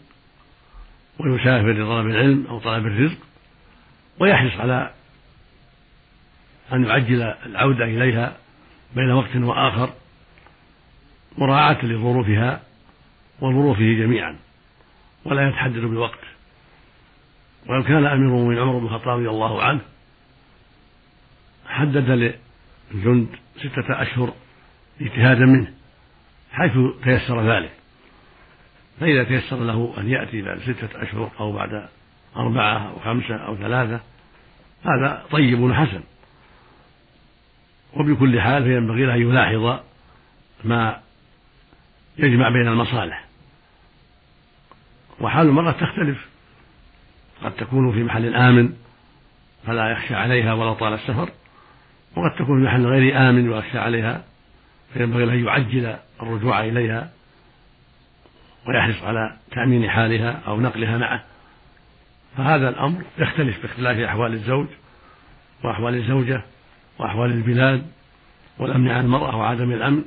ويسافر 1.20 1.72
لطلب 1.72 2.08
العلم 2.08 2.48
أو 2.50 2.60
طلب 2.60 2.86
الرزق 2.86 3.18
ويحرص 4.20 4.60
على 4.60 4.92
أن 6.74 6.84
يعجل 6.84 7.22
العودة 7.22 7.86
إليها 7.86 8.38
بين 8.96 9.12
وقت 9.12 9.36
وآخر 9.36 9.94
مراعاة 11.38 11.86
لظروفها 11.86 12.62
وظروفه 13.42 13.94
جميعا 13.94 14.36
ولا 15.26 15.50
يتحدد 15.50 15.80
بوقت. 15.80 16.20
ولو 17.68 17.84
كان 17.84 18.06
أمير 18.06 18.28
المؤمنين 18.28 18.60
عمر 18.60 18.80
بن 18.80 18.86
الخطاب 18.86 19.18
رضي 19.18 19.30
الله 19.30 19.64
عنه 19.64 19.82
حدد 21.68 22.36
للجند 22.94 23.28
ستة 23.58 24.02
أشهر 24.02 24.34
اجتهادا 25.02 25.46
منه. 25.46 25.74
حيث 26.56 26.72
تيسر 27.04 27.52
ذلك. 27.52 27.72
فإذا 29.00 29.24
تيسر 29.24 29.64
له 29.64 29.94
أن 29.98 30.10
يأتي 30.10 30.42
بعد 30.42 30.60
ستة 30.60 31.04
أشهر 31.04 31.32
أو 31.40 31.52
بعد 31.52 31.88
أربعة 32.38 32.90
أو 32.90 33.00
خمسة 33.00 33.36
أو 33.36 33.56
ثلاثة 33.56 34.00
هذا 34.84 35.26
طيب 35.32 35.60
وحسن 35.60 36.02
وبكل 37.94 38.42
حال 38.42 38.64
فينبغي 38.64 39.06
له 39.06 39.16
أن 39.16 39.22
يلاحظ 39.22 39.80
ما 40.64 41.02
يجمع 42.18 42.50
بين 42.50 42.68
المصالح. 42.68 43.26
وحال 45.20 45.48
المرأة 45.48 45.72
تختلف. 45.72 46.28
قد 47.44 47.52
تكون 47.52 47.92
في 47.92 48.04
محل 48.04 48.36
آمن 48.36 48.74
فلا 49.68 49.92
يخشى 49.92 50.16
عليها 50.16 50.54
ولا 50.54 50.74
طال 50.74 50.94
السفر 50.94 51.30
وقد 52.16 52.36
تكون 52.36 52.60
في 52.60 52.66
محل 52.66 52.86
غير 52.86 53.30
آمن 53.30 53.50
ويخشى 53.50 53.78
عليها 53.80 54.24
فينبغي 54.94 55.26
له 55.26 55.34
أن 55.34 55.46
يعجل 55.46 55.96
الرجوع 56.22 56.64
إليها 56.64 57.10
ويحرص 58.68 59.04
على 59.04 59.38
تأمين 59.52 59.90
حالها 59.90 60.42
أو 60.48 60.62
نقلها 60.62 60.98
معه. 60.98 61.24
فهذا 62.38 62.70
الأمر 62.70 63.04
يختلف 63.18 63.62
باختلاف 63.62 64.00
أحوال 64.00 64.34
الزوج 64.34 64.68
وأحوال 65.64 65.96
الزوجة 65.96 66.42
وأحوال 67.00 67.32
البلاد 67.32 67.88
والأمن 68.60 68.90
عن 68.90 69.06
المرأة 69.06 69.36
وعدم 69.36 69.72
الأمن. 69.72 70.04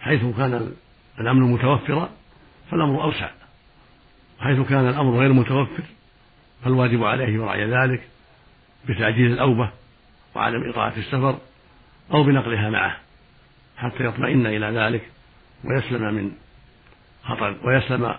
حيث 0.00 0.20
كان 0.36 0.72
الأمن 1.20 1.42
متوفرا 1.42 2.10
فالأمر 2.70 3.02
أوسع. 3.02 3.30
حيث 4.40 4.60
كان 4.60 4.88
الأمر 4.88 5.18
غير 5.18 5.32
متوفر 5.32 5.82
فالواجب 6.64 7.04
عليه 7.04 7.28
يراعي 7.28 7.64
ذلك 7.64 8.08
بتعجيل 8.88 9.32
الأوبة 9.32 9.70
وعدم 10.34 10.70
إطاعة 10.70 10.92
السفر 10.96 11.38
أو 12.12 12.22
بنقلها 12.22 12.70
معه 12.70 12.96
حتى 13.76 14.04
يطمئن 14.04 14.46
إلى 14.46 14.66
ذلك. 14.66 15.02
ويسلم 15.64 16.14
من 16.14 16.30
خطر 17.22 17.56
ويسلم 17.64 18.14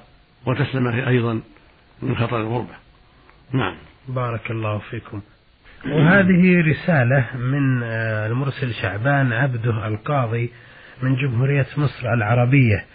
وتسلم 0.46 0.88
أيضا 0.88 1.42
من 2.02 2.16
خطر 2.16 2.42
الغربة. 2.42 2.76
نعم. 3.52 3.76
بارك 4.08 4.52
الله 4.52 4.78
فيكم. 4.78 5.22
وهذه 5.86 6.62
رسالة 6.62 7.26
من 7.38 7.84
آه، 7.84 8.28
المرسل 8.28 8.74
شعبان 8.74 9.34
عبده 9.34 9.88
القاضي 9.88 10.50
من 11.04 11.16
جمهورية 11.16 11.68
مصر 11.78 12.14
العربية. 12.14 12.86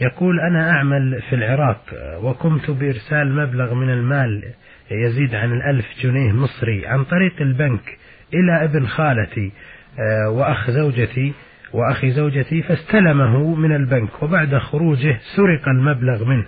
يقول 0.00 0.40
أنا 0.40 0.70
أعمل 0.70 1.22
في 1.22 1.34
العراق 1.34 1.80
وقمت 2.22 2.70
بإرسال 2.70 3.34
مبلغ 3.36 3.74
من 3.74 3.90
المال 3.90 4.52
يزيد 4.90 5.34
عن 5.34 5.52
الألف 5.52 5.86
جنيه 6.02 6.32
مصري 6.32 6.86
عن 6.86 7.04
طريق 7.04 7.32
البنك 7.40 7.98
إلى 8.34 8.64
ابن 8.64 8.86
خالتي 8.86 9.52
آه، 9.98 10.30
وأخ 10.30 10.70
زوجتي 10.70 11.32
وأخي 11.72 12.10
زوجتي 12.10 12.62
فاستلمه 12.62 13.54
من 13.54 13.76
البنك 13.76 14.22
وبعد 14.22 14.58
خروجه 14.58 15.18
سرق 15.36 15.68
المبلغ 15.68 16.24
منه. 16.24 16.46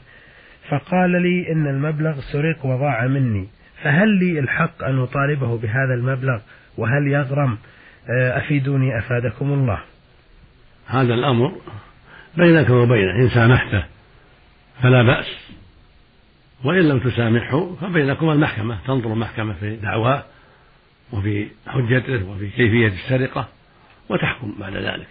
فقال 0.68 1.22
لي 1.22 1.52
إن 1.52 1.66
المبلغ 1.66 2.20
سرق 2.32 2.66
وضاع 2.66 3.06
مني. 3.06 3.48
فهل 3.82 4.08
لي 4.08 4.38
الحق 4.38 4.84
أن 4.84 4.98
أطالبه 4.98 5.58
بهذا 5.58 5.94
المبلغ؟ 5.94 6.40
وهل 6.78 7.06
يغرم؟ 7.08 7.58
آه، 8.10 8.38
أفيدوني 8.38 8.98
أفادكم 8.98 9.52
الله. 9.52 9.78
هذا 10.86 11.14
الأمر 11.14 11.52
بينك 12.36 12.70
وبينه 12.70 13.16
إن 13.16 13.28
سامحته 13.28 13.84
فلا 14.82 15.02
بأس. 15.02 15.54
وإن 16.64 16.88
لم 16.88 16.98
تسامحه 16.98 17.74
فبينكما 17.74 18.32
المحكمة 18.32 18.78
تنظر 18.86 19.12
المحكمة 19.12 19.52
في 19.52 19.76
دعواه 19.76 20.24
وفي 21.12 21.46
حجته 21.66 22.24
وفي 22.24 22.48
كيفية 22.48 22.88
السرقة. 22.88 23.48
وتحكم 24.08 24.54
بعد 24.60 24.76
ذلك. 24.76 25.06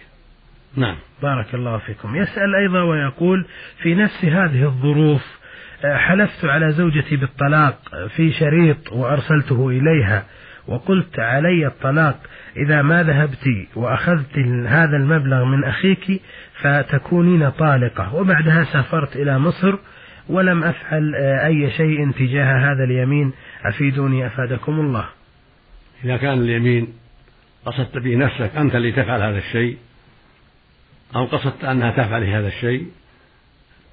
نعم. 0.76 0.96
بارك 1.22 1.54
الله 1.54 1.78
فيكم. 1.78 2.16
يسأل 2.16 2.54
أيضا 2.54 2.82
ويقول 2.82 3.46
في 3.82 3.94
نفس 3.94 4.24
هذه 4.24 4.64
الظروف 4.64 5.42
آه، 5.84 5.96
حلفت 5.96 6.44
على 6.44 6.72
زوجتي 6.72 7.16
بالطلاق 7.16 7.78
في 8.16 8.32
شريط 8.32 8.92
وأرسلته 8.92 9.68
إليها 9.68 10.24
وقلت 10.68 11.18
علي 11.18 11.66
الطلاق 11.66 12.20
إذا 12.56 12.82
ما 12.82 13.02
ذهبت 13.02 13.66
وأخذت 13.76 14.38
هذا 14.66 14.96
المبلغ 14.96 15.44
من 15.44 15.64
أخيك 15.64 16.22
فتكونين 16.60 17.50
طالقة. 17.50 18.14
وبعدها 18.14 18.64
سافرت 18.64 19.16
إلى 19.16 19.38
مصر 19.38 19.74
ولم 20.28 20.64
أفعل 20.64 21.14
آه، 21.14 21.46
أي 21.46 21.70
شيء 21.70 22.10
تجاه 22.10 22.72
هذا 22.72 22.84
اليمين. 22.84 23.32
أفيدوني 23.64 24.26
أفادكم 24.26 24.80
الله. 24.80 25.04
إذا 26.04 26.16
كان 26.16 26.38
اليمين 26.38 27.01
قصدت 27.66 27.98
به 27.98 28.16
نفسك 28.16 28.56
أنت 28.56 28.74
اللي 28.74 28.92
تفعل 28.92 29.22
هذا 29.22 29.38
الشيء 29.38 29.78
أو 31.16 31.24
قصدت 31.24 31.64
أنها 31.64 31.90
تفعل 31.90 32.24
هذا 32.24 32.48
الشيء 32.48 32.86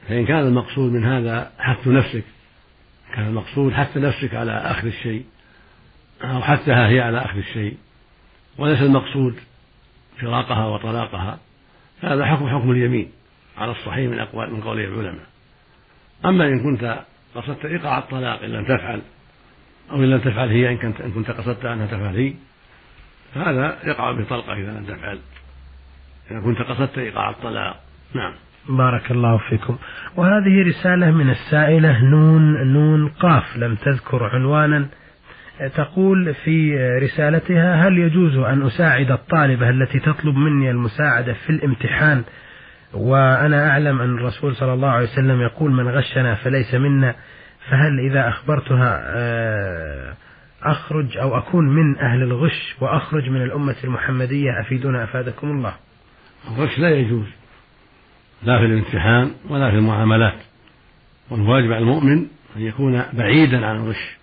فإن 0.07 0.25
كان 0.25 0.39
المقصود 0.39 0.91
من 0.91 1.05
هذا 1.05 1.51
حث 1.59 1.87
نفسك 1.87 2.23
كان 3.13 3.27
المقصود 3.27 3.73
حث 3.73 3.97
نفسك 3.97 4.35
على 4.35 4.51
أخذ 4.51 4.87
الشيء 4.87 5.25
أو 6.23 6.41
حثها 6.41 6.87
هي 6.87 7.01
على 7.01 7.25
أخذ 7.25 7.37
الشيء 7.37 7.77
وليس 8.57 8.81
المقصود 8.81 9.35
فراقها 10.21 10.65
وطلاقها 10.65 11.39
فهذا 12.01 12.25
حكم 12.25 12.49
حكم 12.49 12.71
اليمين 12.71 13.11
على 13.57 13.71
الصحيح 13.71 14.09
من 14.09 14.19
أقوال 14.19 14.53
من 14.53 14.61
قول 14.61 14.79
العلماء. 14.79 15.25
أما 16.25 16.47
إن 16.47 16.63
كنت 16.63 17.05
قصدت 17.35 17.65
إيقاع 17.65 17.97
الطلاق 17.97 18.43
إن 18.43 18.49
لم 18.49 18.63
تفعل 18.63 19.01
أو 19.91 19.95
إن 19.95 20.09
لم 20.09 20.19
تفعل 20.19 20.49
هي 20.49 20.69
إن 20.69 20.77
كنت 20.77 21.01
إن 21.01 21.11
كنت 21.11 21.31
قصدت 21.31 21.65
أنها 21.65 21.85
تفعل 21.85 22.15
هي 22.15 22.33
فهذا 23.35 23.77
يقع 23.83 24.11
بطلقة 24.11 24.53
إذا 24.53 24.71
لم 24.71 24.85
تفعل. 24.85 25.19
إذا 26.31 26.39
كنت 26.39 26.61
قصدت 26.61 26.97
إيقاع 26.97 27.29
الطلاق. 27.29 27.79
نعم. 28.15 28.33
بارك 28.69 29.11
الله 29.11 29.37
فيكم. 29.37 29.77
وهذه 30.15 30.67
رسالة 30.67 31.11
من 31.11 31.29
السائلة 31.29 32.03
نون 32.03 32.73
نون 32.73 33.07
قاف 33.07 33.57
لم 33.57 33.75
تذكر 33.75 34.23
عنوانا. 34.23 34.87
تقول 35.75 36.33
في 36.33 36.77
رسالتها 36.97 37.87
هل 37.87 37.97
يجوز 37.97 38.37
أن 38.37 38.65
أساعد 38.65 39.11
الطالبة 39.11 39.69
التي 39.69 39.99
تطلب 39.99 40.35
مني 40.35 40.71
المساعدة 40.71 41.33
في 41.33 41.49
الامتحان؟ 41.49 42.23
وأنا 42.93 43.69
أعلم 43.69 44.01
أن 44.01 44.15
الرسول 44.17 44.55
صلى 44.55 44.73
الله 44.73 44.89
عليه 44.89 45.07
وسلم 45.07 45.41
يقول 45.41 45.71
من 45.71 45.87
غشنا 45.87 46.35
فليس 46.35 46.73
منا. 46.73 47.15
فهل 47.69 47.99
إذا 47.99 48.29
أخبرتها 48.29 49.01
آه، 49.05 50.13
أخرج 50.63 51.17
أو 51.17 51.37
أكون 51.37 51.65
من 51.65 51.97
أهل 51.97 52.23
الغش 52.23 52.75
وأخرج 52.81 53.29
من 53.29 53.41
الأمة 53.41 53.75
المحمدية. 53.83 54.61
أفيدنا 54.61 55.03
أفادكم 55.03 55.51
الله. 55.51 55.73
الغش 56.47 56.79
لا 56.79 56.89
يجوز. 56.89 57.27
لا 58.43 58.59
في 58.59 58.65
الامتحان 58.65 59.31
ولا 59.49 59.71
في 59.71 59.75
المعاملات. 59.75 60.39
والواجب 61.29 61.71
على 61.71 61.83
المؤمن 61.83 62.25
أن 62.55 62.61
يكون 62.61 63.03
بعيدا 63.13 63.65
عن 63.65 63.75
الغش 63.75 64.17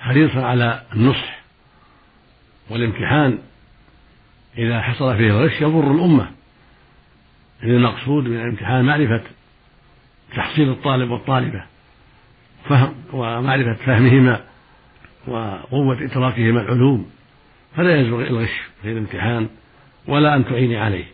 حريصا 0.00 0.42
على 0.42 0.82
النصح. 0.94 1.42
والامتحان 2.70 3.38
إذا 4.58 4.82
حصل 4.82 5.16
فيه 5.16 5.30
الغش 5.30 5.60
يضر 5.60 5.90
الأمة. 5.90 6.30
إن 7.62 7.70
المقصود 7.70 8.28
من 8.28 8.36
الامتحان 8.36 8.84
معرفة 8.84 9.22
تحصيل 10.34 10.70
الطالب 10.70 11.10
والطالبة 11.10 11.64
فهم 12.68 12.94
ومعرفة 13.12 13.74
فهمهما. 13.74 14.40
وقوة 15.26 16.04
إدراكهما 16.04 16.60
العلوم 16.60 17.10
فلا 17.76 18.00
يزرغ 18.00 18.20
الغش 18.26 18.60
في 18.82 18.92
الامتحان 18.92 19.48
ولا 20.08 20.36
أن 20.36 20.44
تعيني 20.44 20.76
عليه. 20.76 21.04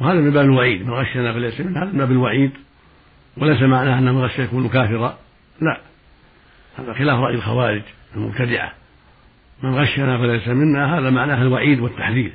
وهذا 0.00 0.20
من 0.20 0.30
باب 0.30 0.44
الوعيد 0.44 0.86
من 0.86 0.92
غشنا 0.92 1.32
فليس 1.32 1.60
من 1.60 1.76
هذا 1.76 1.92
من 1.92 1.98
باب 1.98 2.10
الوعيد 2.10 2.50
وليس 3.36 3.62
معناه 3.62 3.98
أن 3.98 4.14
من 4.14 4.20
غش 4.20 4.38
يكون 4.38 4.68
كافرا 4.68 5.18
لا. 5.60 5.80
هذا 6.78 6.92
خلاف 6.92 7.18
رأي 7.18 7.34
الخوارج 7.34 7.82
المبتدعة. 8.16 8.72
من 9.62 9.74
غشنا 9.74 10.18
فليس 10.18 10.48
منا 10.48 10.98
هذا 10.98 11.10
معناه 11.10 11.42
الوعيد 11.42 11.80
والتحذير. 11.80 12.32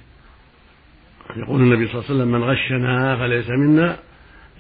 يقول 1.36 1.62
النبي 1.62 1.88
صلى 1.88 1.96
الله 1.96 2.06
عليه 2.10 2.16
وسلم 2.16 2.28
من 2.32 2.44
غشنا 2.44 3.18
فليس 3.18 3.50
منا. 3.50 3.98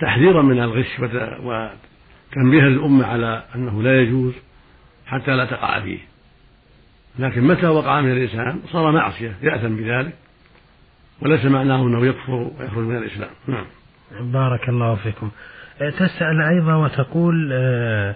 تحذيرا 0.01 0.41
من 0.41 0.59
الغش 0.59 0.99
وتنبيها 0.99 2.69
للأمة 2.69 3.05
على 3.05 3.43
أنه 3.55 3.81
لا 3.83 4.01
يجوز. 4.01 4.33
حتى 5.05 5.31
لا 5.31 5.45
تقع 5.45 5.79
فيه. 5.79 5.99
لكن 7.19 7.41
متى 7.41 7.67
وقع 7.67 8.01
من 8.01 8.11
الإنسان 8.11 8.59
صار 8.71 8.91
معصية 8.91 9.35
يأثم 9.41 9.75
بذلك 9.75 10.13
وليس 11.21 11.45
معناه 11.45 11.81
أنه 11.81 12.05
يكفر 12.05 12.33
ويخرج 12.33 12.83
من 12.83 12.97
الإسلام. 12.97 13.29
نعم. 13.47 13.65
بارك 14.31 14.69
الله 14.69 14.95
فيكم. 14.95 15.31
أه، 15.81 15.89
تسأل 15.89 16.41
أيضا 16.41 16.75
وتقول 16.75 17.49
أه، 17.53 18.15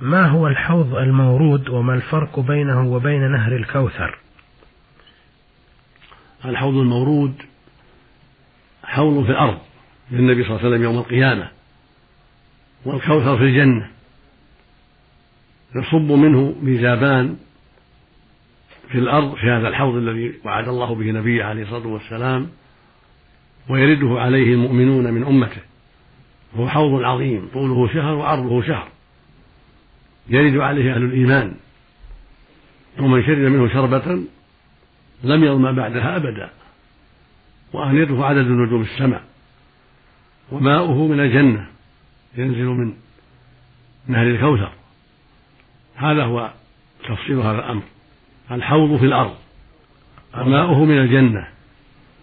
ما 0.00 0.26
هو 0.26 0.46
الحوض 0.46 0.94
المورود 0.94 1.68
وما 1.68 1.94
الفرق 1.94 2.40
بينه 2.40 2.86
وبين 2.86 3.32
نهر 3.32 3.56
الكوثر؟ 3.56 4.18
الحوض 6.44 6.74
المورود 6.74 7.34
حوض 8.84 9.24
في 9.24 9.30
الأرض 9.30 9.58
للنبي 10.10 10.42
صلى 10.44 10.50
الله 10.50 10.58
عليه 10.58 10.68
وسلم 10.68 10.82
يوم 10.82 10.98
القيامة 10.98 11.48
والكوثر 12.84 13.36
في 13.36 13.44
الجنة. 13.44 13.90
يصب 15.74 16.12
منه 16.12 16.54
ميزابان 16.62 17.36
في 18.88 18.98
الأرض 18.98 19.34
في 19.34 19.50
هذا 19.50 19.68
الحوض 19.68 19.96
الذي 19.96 20.34
وعد 20.44 20.68
الله 20.68 20.94
به 20.94 21.10
نبيه 21.10 21.44
عليه 21.44 21.62
الصلاة 21.62 21.86
والسلام 21.86 22.48
ويرده 23.68 24.20
عليه 24.20 24.54
المؤمنون 24.54 25.14
من 25.14 25.24
أمته. 25.24 25.60
هو 26.56 26.68
حوض 26.68 27.02
عظيم 27.02 27.48
طوله 27.52 27.92
شهر 27.94 28.14
وعرضه 28.14 28.62
شهر. 28.62 28.88
يرد 30.28 30.56
عليه 30.56 30.94
أهل 30.94 31.02
الإيمان. 31.02 31.54
ومن 32.98 33.22
شرب 33.22 33.38
منه 33.38 33.68
شربة 33.68 34.24
لم 35.24 35.44
يظمأ 35.44 35.72
بعدها 35.72 36.16
أبدا. 36.16 36.50
وآنيته 37.72 38.24
عدد 38.24 38.46
نجوم 38.46 38.82
السماء. 38.82 39.22
وماؤه 40.52 41.06
من 41.06 41.20
الجنة 41.20 41.66
ينزل 42.36 42.66
من 42.66 42.92
نهر 44.08 44.26
الكوثر. 44.26 44.72
هذا 45.96 46.24
هو 46.24 46.50
تفصيل 47.08 47.38
هذا 47.38 47.58
الأمر. 47.58 47.82
الحوض 48.50 48.98
في 48.98 49.04
الأرض 49.04 49.34
وماؤه 50.40 50.84
من 50.84 50.98
الجنة 50.98 51.48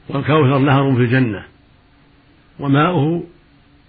والكوثر 0.09 0.57
نهر 0.57 0.95
في 0.95 1.01
الجنة 1.01 1.43
وماؤه 2.59 3.23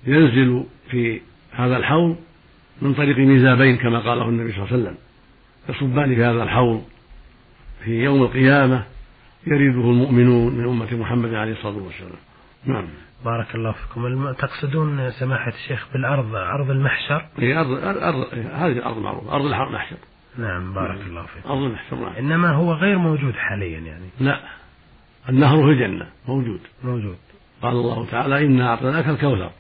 ينزل 0.07 0.65
في 0.91 1.21
هذا 1.53 1.77
الحوض 1.77 2.17
من 2.83 2.95
طريق 2.95 3.19
ميزابين 3.19 3.77
كما 3.77 3.99
قاله 3.99 4.29
النبي 4.29 4.53
صلى 4.53 4.63
الله 4.63 4.73
عليه 4.73 4.83
وسلم. 4.83 4.97
يصبان 5.69 6.15
في 6.15 6.25
هذا 6.25 6.43
الحوض 6.43 6.85
في 7.85 8.05
يوم 8.05 8.23
القيامة 8.23 8.85
يريده 9.47 9.91
المؤمنون 9.91 10.55
من 10.55 10.65
أمة 10.65 10.95
محمد 10.95 11.35
عليه 11.35 11.53
الصلاة 11.53 11.77
والسلام. 11.77 12.21
نعم. 12.65 12.85
بارك 13.25 13.55
الله 13.55 13.73
فيكم. 13.73 14.33
تقصدون 14.33 15.11
سماحة 15.11 15.53
الشيخ 15.53 15.89
بالأرض 15.93 16.35
أرض 16.35 16.71
المحشر؟ 16.71 17.27
هي 17.39 17.59
أرض, 17.59 17.71
أرض 17.85 18.27
هذه 18.35 18.73
الأرض 18.73 18.99
معروفة 18.99 19.33
أرض 19.33 19.45
المحشر. 19.45 19.97
نعم 20.39 20.73
بارك 20.73 20.99
نعم. 20.99 21.09
الله 21.09 21.27
فيكم 21.27 21.49
أرض 21.49 21.63
المحشر 21.63 21.97
نعم. 21.97 22.13
إنما 22.13 22.51
هو 22.51 22.73
غير 22.73 22.99
موجود 22.99 23.35
حاليا 23.35 23.79
يعني. 23.79 24.07
لا. 24.21 24.41
النهر 25.29 25.57
في 25.57 25.71
الجنة 25.71 26.07
موجود. 26.29 26.61
موجود. 26.85 27.17
قال 27.63 27.73
الله 27.73 28.07
تعالى 28.07 28.47
إنا 28.47 28.69
أعطيناك 28.69 29.09
الكوثر. 29.09 29.51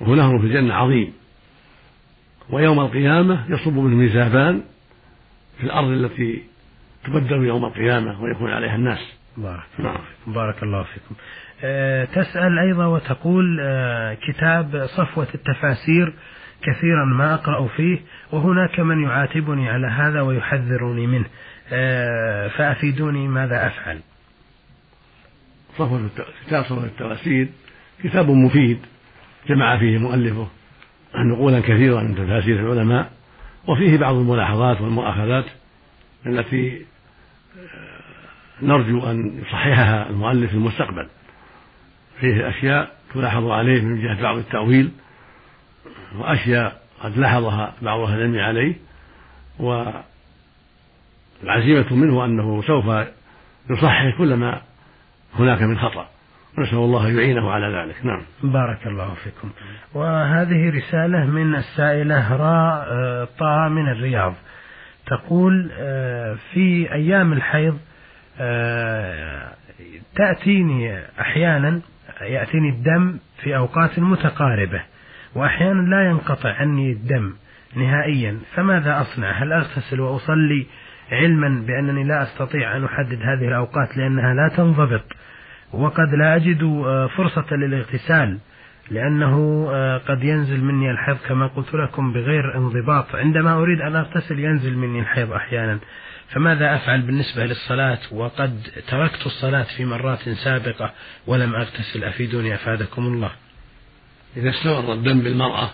وهو 0.00 0.14
نهر 0.14 0.38
في 0.38 0.44
الجنة 0.46 0.74
عظيم. 0.74 1.12
ويوم 2.50 2.80
القيامة 2.80 3.44
يصب 3.48 3.72
منه 3.72 3.96
ميزابان 3.96 4.62
في 5.58 5.64
الأرض 5.64 5.88
التي 5.88 6.42
تبدل 7.04 7.44
يوم 7.44 7.64
القيامة 7.64 8.22
ويكون 8.22 8.50
عليها 8.50 8.74
الناس. 8.74 9.15
بارك 9.36 9.66
الله 9.78 9.90
نعم. 9.92 9.98
فيكم. 10.02 10.32
بارك 10.32 10.62
الله 10.62 10.82
فيكم. 10.82 11.14
أه 11.64 12.04
تسأل 12.04 12.58
أيضا 12.58 12.86
وتقول 12.86 13.58
أه 13.60 14.14
كتاب 14.14 14.86
صفوة 14.86 15.26
التفاسير 15.34 16.12
كثيرا 16.62 17.04
ما 17.04 17.34
أقرأ 17.34 17.68
فيه 17.68 17.98
وهناك 18.32 18.80
من 18.80 19.02
يعاتبني 19.02 19.68
على 19.68 19.86
هذا 19.86 20.20
ويحذرني 20.20 21.06
منه. 21.06 21.26
أه 21.72 22.48
فأفيدوني 22.48 23.28
ماذا 23.28 23.66
أفعل؟ 23.66 24.00
صفوة 25.78 26.08
كتاب 26.46 26.64
صفوة 26.64 26.84
التفاسير 26.84 27.48
كتاب 28.04 28.30
مفيد 28.30 28.78
جمع 29.48 29.78
فيه 29.78 29.98
مؤلفه 29.98 30.48
نقولا 31.14 31.60
كثيرة 31.60 32.00
من 32.00 32.14
تفاسير 32.14 32.60
العلماء 32.60 33.10
وفيه 33.66 33.98
بعض 33.98 34.14
الملاحظات 34.14 34.80
والمؤاخذات 34.80 35.44
التي 36.26 36.86
نرجو 38.62 39.10
أن 39.10 39.38
يصححها 39.38 40.10
المؤلف 40.10 40.50
في 40.50 40.56
المستقبل. 40.56 41.06
فيه 42.20 42.48
أشياء 42.48 42.96
تلاحظ 43.14 43.46
عليه 43.46 43.82
من 43.82 44.02
جهة 44.02 44.22
بعض 44.22 44.36
التأويل 44.36 44.90
وأشياء 46.18 46.80
قد 47.02 47.18
لاحظها 47.18 47.74
بعض 47.82 48.00
أهل 48.00 48.20
العلم 48.20 48.38
عليه 48.38 48.74
والعزيمة 51.42 51.94
منه 51.94 52.24
أنه 52.24 52.62
سوف 52.62 52.84
يصحح 53.70 54.18
كل 54.18 54.34
ما 54.34 54.60
هناك 55.38 55.62
من 55.62 55.78
خطأ. 55.78 56.08
نسأل 56.58 56.78
الله 56.78 57.08
يعينه 57.08 57.50
على 57.50 57.66
ذلك. 57.66 58.06
نعم. 58.06 58.22
بارك 58.42 58.86
الله 58.86 59.14
فيكم. 59.14 59.50
وهذه 59.94 60.70
رسالة 60.70 61.24
من 61.24 61.54
السائلة 61.54 62.36
راء 62.36 62.86
آه، 62.90 63.28
طه 63.38 63.68
من 63.68 63.88
الرياض. 63.88 64.34
تقول 65.06 65.70
آه، 65.72 66.36
في 66.52 66.92
أيام 66.92 67.32
الحيض 67.32 67.78
تأتيني 70.16 70.98
أحيانا 71.20 71.80
يأتيني 72.20 72.68
الدم 72.68 73.18
في 73.42 73.56
أوقات 73.56 73.98
متقاربة 73.98 74.82
وأحيانا 75.34 75.80
لا 75.80 76.10
ينقطع 76.10 76.52
عني 76.52 76.92
الدم 76.92 77.32
نهائيا 77.76 78.38
فماذا 78.54 79.00
أصنع؟ 79.00 79.30
هل 79.30 79.52
أغتسل 79.52 80.00
وأصلي 80.00 80.66
علما 81.12 81.62
بأنني 81.66 82.04
لا 82.04 82.22
أستطيع 82.22 82.76
أن 82.76 82.84
أحدد 82.84 83.22
هذه 83.22 83.48
الأوقات 83.48 83.96
لأنها 83.96 84.34
لا 84.34 84.48
تنضبط؟ 84.56 85.04
وقد 85.72 86.14
لا 86.14 86.36
أجد 86.36 86.62
آه، 86.62 87.06
فرصة 87.06 87.56
للاغتسال 87.56 88.38
لأنه 88.90 89.66
آه، 89.70 89.98
قد 89.98 90.24
ينزل 90.24 90.64
مني 90.64 90.90
الحيض 90.90 91.16
كما 91.28 91.46
قلت 91.46 91.74
لكم 91.74 92.12
بغير 92.12 92.56
انضباط. 92.56 93.14
عندما 93.14 93.54
أريد 93.54 93.80
أن 93.80 93.96
أغتسل 93.96 94.38
ينزل 94.38 94.76
مني 94.78 95.00
الحيض 95.00 95.32
أحيانا. 95.32 95.78
فماذا 96.28 96.76
أفعل 96.76 97.02
بالنسبة 97.02 97.44
للصلاة؟ 97.44 97.98
وقد 98.12 98.62
تركت 98.88 99.26
الصلاة 99.26 99.62
في 99.62 99.84
مرات 99.84 100.28
سابقة 100.28 100.92
ولم 101.26 101.54
أغتسل 101.54 102.04
أفيدوني 102.04 102.54
أفادكم 102.54 103.06
الله. 103.06 103.30
إذا 104.36 104.50
استمر 104.50 104.92
الدم 104.92 105.20
بالمرأة 105.20 105.70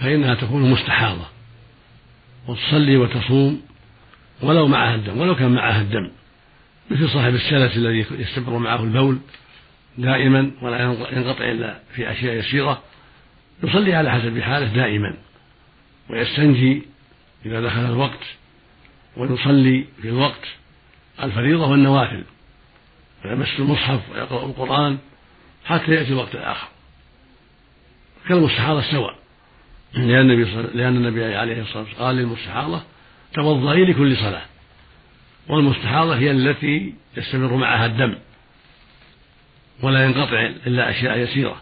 فإنها 0.00 0.34
تكون 0.34 0.70
مستحاضة 0.70 1.26
وتصلي 2.48 2.96
وتصوم 2.96 3.62
ولو 4.42 4.66
معها 4.66 4.94
الدم 4.94 5.20
ولو 5.20 5.36
كان 5.36 5.54
معها 5.54 5.80
الدم 5.80 6.10
مثل 6.90 7.08
صاحب 7.08 7.34
السلس 7.34 7.76
الذي 7.76 8.06
يستمر 8.10 8.58
معه 8.58 8.84
البول 8.84 9.18
دائما 9.98 10.50
ولا 10.62 10.82
ينقطع 11.12 11.44
إلا 11.44 11.78
في 11.94 12.12
أشياء 12.12 12.34
يسيرة 12.34 12.82
يصلي 13.62 13.94
على 13.94 14.12
حسب 14.12 14.40
حاله 14.40 14.66
دائما 14.66 15.14
ويستنجي 16.10 16.82
إذا 17.46 17.60
دخل 17.60 17.80
الوقت 17.80 18.20
ويصلي 19.16 19.84
في 20.02 20.08
الوقت 20.08 20.46
الفريضة 21.22 21.70
والنوافل 21.70 22.24
ويمس 23.24 23.48
المصحف 23.58 24.00
ويقرأ 24.12 24.46
القرآن 24.46 24.98
حتى 25.64 25.92
يأتي 25.92 26.08
الوقت 26.08 26.34
الآخر. 26.34 26.68
كالمستحاضة 28.28 28.82
سواء 28.82 29.18
لأن 29.94 30.30
النبي 30.30 30.44
لأن 30.74 30.96
النبي 30.96 31.34
عليه 31.34 31.62
الصلاة 31.62 31.82
والسلام 31.82 32.06
قال 32.06 32.16
للمستحاضة 32.16 32.82
توضئي 33.34 33.84
لكل 33.84 34.16
صلاة. 34.16 34.42
والمستحاضة 35.48 36.16
هي 36.16 36.30
التي 36.30 36.94
يستمر 37.16 37.56
معها 37.56 37.86
الدم 37.86 38.14
ولا 39.82 40.04
ينقطع 40.04 40.50
إلا 40.66 40.90
أشياء 40.90 41.18
يسيرة. 41.18 41.60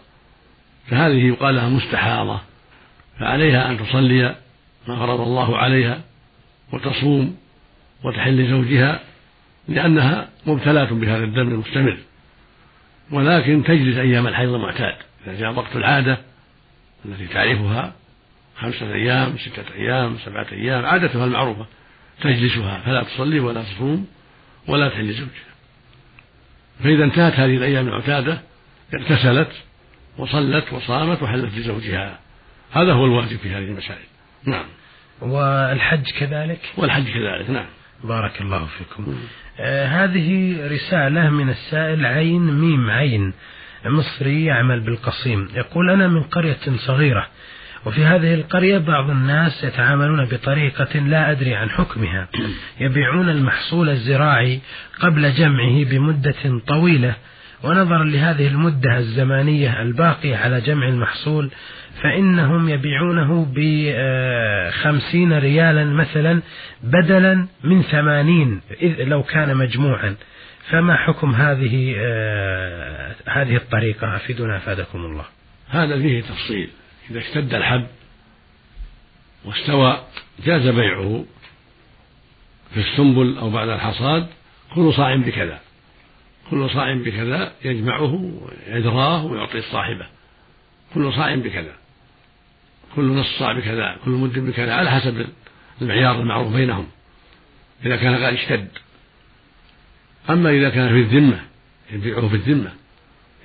فهذه 0.87 1.27
يقال 1.27 1.55
لها 1.55 1.69
مستحاضة 1.69 2.41
فعليها 3.19 3.69
أن 3.69 3.77
تصلي 3.79 4.35
ما 4.87 4.95
فرض 4.95 5.21
الله 5.21 5.57
عليها 5.57 6.01
وتصوم 6.73 7.37
وتحل 8.05 8.49
زوجها 8.49 8.99
لأنها 9.67 10.29
مبتلاة 10.45 10.93
بهذا 10.93 11.23
الدم 11.23 11.47
المستمر. 11.47 11.97
ولكن 13.11 13.63
تجلس 13.63 13.97
أيام 13.97 14.27
الحيض 14.27 14.53
المعتاد. 14.53 14.95
إذا 15.27 15.39
جاء 15.39 15.53
وقت 15.53 15.75
العادة 15.75 16.17
التي 17.05 17.27
تعرفها 17.27 17.93
خمسة 18.57 18.93
أيام 18.93 19.37
ستة 19.37 19.75
أيام 19.75 20.17
سبعة 20.25 20.47
أيام 20.51 20.85
عادتها 20.85 21.25
المعروفة 21.25 21.65
تجلسها. 22.21 22.81
فلا 22.85 23.03
تصلي 23.03 23.39
ولا 23.39 23.63
تصوم 23.63 24.07
ولا 24.67 24.89
تحل 24.89 25.13
زوجها 25.13 25.55
فإذا 26.83 27.03
انتهت 27.03 27.33
هذه 27.33 27.57
الأيام 27.57 27.87
المعتادة 27.87 28.41
اغتسلت 28.93 29.51
وصلت 30.17 30.73
وصامت 30.73 31.23
وحلت 31.23 31.57
لزوجها. 31.57 32.19
هذا 32.71 32.93
هو 32.93 33.05
الواجب 33.05 33.37
في 33.37 33.49
هذه 33.49 33.63
المسائل. 33.63 34.05
نعم. 34.45 34.65
والحج 35.21 36.11
كذلك؟ 36.19 36.59
والحج 36.77 37.03
كذلك 37.03 37.49
نعم. 37.49 37.65
بارك 38.03 38.41
الله 38.41 38.65
فيكم. 38.65 39.15
آه 39.59 39.85
هذه 39.85 40.57
رسالة 40.67 41.29
من 41.29 41.49
السائل 41.49 42.05
عين 42.05 42.41
ميم 42.41 42.89
عين 42.89 43.33
مصري 43.85 44.45
يعمل 44.45 44.79
بالقصيم. 44.79 45.49
يقول 45.55 45.89
أنا 45.89 46.07
من 46.07 46.23
قرية 46.23 46.57
صغيرة 46.75 47.27
وفي 47.85 48.05
هذه 48.05 48.33
القرية 48.33 48.77
بعض 48.77 49.09
الناس 49.09 49.63
يتعاملون 49.63 50.25
بطريقة 50.25 50.99
لا 50.99 51.31
أدري 51.31 51.55
عن 51.55 51.69
حكمها. 51.69 52.27
يبيعون 52.79 53.29
المحصول 53.29 53.89
الزراعي 53.89 54.59
قبل 54.99 55.33
جمعه 55.33 55.83
بمدة 55.83 56.59
طويلة 56.67 57.15
ونظرا 57.65 58.03
لهذه 58.03 58.47
المدة 58.47 58.97
الزمانية 58.97 59.81
الباقية 59.81 60.35
على 60.35 60.61
جمع 60.61 60.87
المحصول 60.87 61.51
فإنهم 62.03 62.69
يبيعونه 62.69 63.47
بخمسين 63.55 65.33
ريالا 65.33 65.83
مثلا 65.85 66.41
بدلا 66.83 67.47
من 67.63 67.81
ثمانين 67.81 68.61
لو 68.99 69.23
كان 69.23 69.57
مجموعا. 69.57 70.15
فما 70.69 70.95
حكم 70.95 71.35
هذه 71.35 71.95
آه 71.97 73.15
هذه 73.29 73.55
الطريقة؟ 73.55 74.15
أفيدنا 74.15 74.57
أفادكم 74.57 75.05
الله. 75.05 75.25
هذا 75.69 76.01
فيه 76.01 76.21
تفصيل. 76.21 76.69
إذا 77.11 77.19
اشتد 77.19 77.53
الحب 77.53 77.87
واستوى 79.45 80.03
جاز 80.45 80.67
بيعه 80.67 81.25
في 82.73 82.79
السنبل 82.79 83.37
أو 83.37 83.49
بعد 83.49 83.69
الحصاد 83.69 84.27
كل 84.75 84.93
صاع 84.93 85.15
بكذا. 85.15 85.59
كل 86.49 86.69
صاع 86.69 86.93
بكذا 86.93 87.53
يجمعه 87.65 88.31
ويدراه 88.67 89.25
ويعطي 89.25 89.61
صاحبه. 89.61 90.05
كل 90.93 91.13
صاع 91.13 91.35
بكذا. 91.35 91.73
كل 92.95 93.01
نصف 93.01 93.39
صاع 93.39 93.53
بكذا 93.53 93.97
كل 94.05 94.11
مد 94.11 94.39
بكذا 94.39 94.73
على 94.73 94.91
حسب 94.91 95.27
المعيار 95.81 96.21
المعروف 96.21 96.53
بينهم. 96.53 96.87
إذا 97.85 97.95
كان 97.95 98.15
قد 98.15 98.33
اشتد. 98.33 98.67
أما 100.29 100.49
إذا 100.49 100.69
كان 100.69 100.89
في 100.89 100.99
الذمة 100.99 101.39
يبيعه 101.91 102.27
في 102.27 102.35
الذمة. 102.35 102.73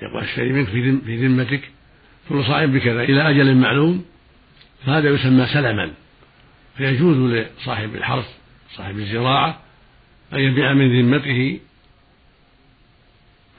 يقول 0.01 0.23
اشتري 0.23 0.53
منك 0.53 0.67
في 1.05 1.27
ذمتك. 1.27 1.61
كل 2.29 2.45
صاع 2.45 2.65
بكذا 2.65 3.03
إلى 3.03 3.29
أجل 3.29 3.55
معلوم 3.55 4.05
فهذا 4.85 5.09
يسمى 5.09 5.45
سلما. 5.45 5.91
فيجوز 6.77 7.17
لصاحب 7.17 7.95
الحرث 7.95 8.29
صاحب 8.75 8.99
الزراعة 8.99 9.59
أن 10.33 10.39
يبيع 10.39 10.73
من 10.73 10.99
ذمته 10.99 11.59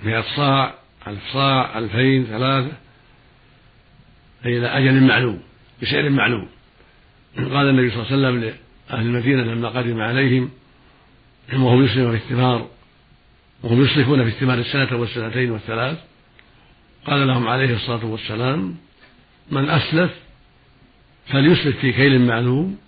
مئة 0.05 0.25
صاع 0.37 0.75
ألف 1.07 1.21
صاع 1.33 1.79
ألفين 1.79 2.27
ثلاثة 2.27 2.73
إلى 4.45 4.67
أجل 4.67 5.01
معلوم 5.01 5.43
بسعر 5.83 6.11
معلوم. 6.11 6.49
قال 7.37 7.69
النبي 7.69 7.91
صلى 7.91 8.03
الله 8.03 8.13
عليه 8.13 8.17
وسلم 8.17 8.41
لأهل 8.91 9.07
المدينة 9.07 9.43
لما 9.43 9.69
قدم 9.69 10.01
عليهم 10.01 10.51
وهم 11.53 11.85
يسلمون 11.85 12.19
في 12.19 12.25
الثمار 12.25 12.69
وهم 13.63 13.85
يصرفون 13.85 14.25
في 14.25 14.29
الثمار 14.29 14.59
السنة 14.59 14.97
والسنتين 14.97 15.51
والثلاث 15.51 15.99
قال 17.07 17.27
لهم 17.27 17.49
عليه 17.49 17.75
الصلاة 17.75 18.05
والسلام 18.05 18.77
من 19.51 19.71
أسلف 19.71 20.11
فليسلف 21.27 21.79
في 21.79 21.93
كيل 21.93 22.21
معلوم 22.21 22.79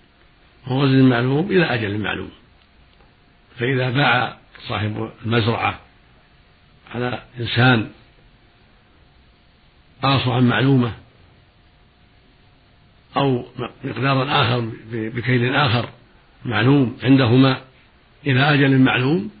ووزن 0.67 1.09
معلوم 1.09 1.51
إلى 1.51 1.65
أجل 1.65 1.97
معلوم. 1.97 2.29
فإذا 3.59 3.89
باع 3.89 4.37
صاحب 4.67 5.11
المزرعة 5.25 5.79
على 6.95 7.21
إنسان 7.39 7.91
آصعا 10.03 10.39
معلومة 10.39 10.93
أو 13.17 13.45
مقدارا 13.83 14.41
آخر 14.41 14.71
بكيل 14.91 15.55
آخر 15.55 15.89
معلوم 16.45 16.97
عندهما 17.03 17.61
إلى 18.27 18.39
أجل 18.39 18.79
معلوم 18.79 19.31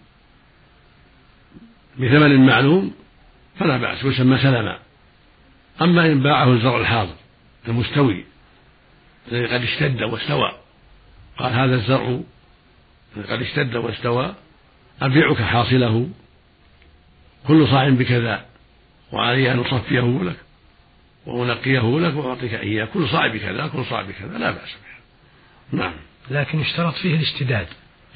بثمن 1.97 2.45
معلوم 2.45 2.93
فلا 3.59 3.77
بأس 3.77 4.03
يسمى 4.03 4.37
سلما. 4.37 4.79
أما 5.81 6.05
إن 6.05 6.23
باعه 6.23 6.53
الزرع 6.53 6.77
الحاضر 6.77 7.15
المستوي 7.67 8.23
الذي 9.31 9.45
قد 9.45 9.63
اشتد 9.63 10.03
واستوى 10.03 10.51
قال 11.37 11.53
هذا 11.53 11.75
الزرع 11.75 12.19
قد 13.29 13.41
اشتد 13.41 13.75
واستوى 13.75 14.35
أبيعك 15.01 15.41
حاصله. 15.41 16.09
كل 17.47 17.67
صاع 17.67 17.89
بكذا 17.89 18.45
وعلي 19.11 19.51
أن 19.51 19.59
أصفيه 19.59 20.19
لك 20.23 20.35
وأنقيه 21.25 21.99
لك 21.99 22.15
وأعطيك 22.15 22.53
إياه. 22.53 22.85
كل 22.85 23.07
صاع 23.09 23.27
بكذا 23.27 23.67
كل 23.67 23.85
صاع 23.85 24.01
بكذا 24.01 24.37
لا 24.37 24.51
بأس 24.51 24.75
بها. 24.83 25.81
نعم. 25.81 25.93
لكن 26.31 26.59
يشترط 26.59 26.93
فيه 26.93 27.15
الاشتداد. 27.15 27.67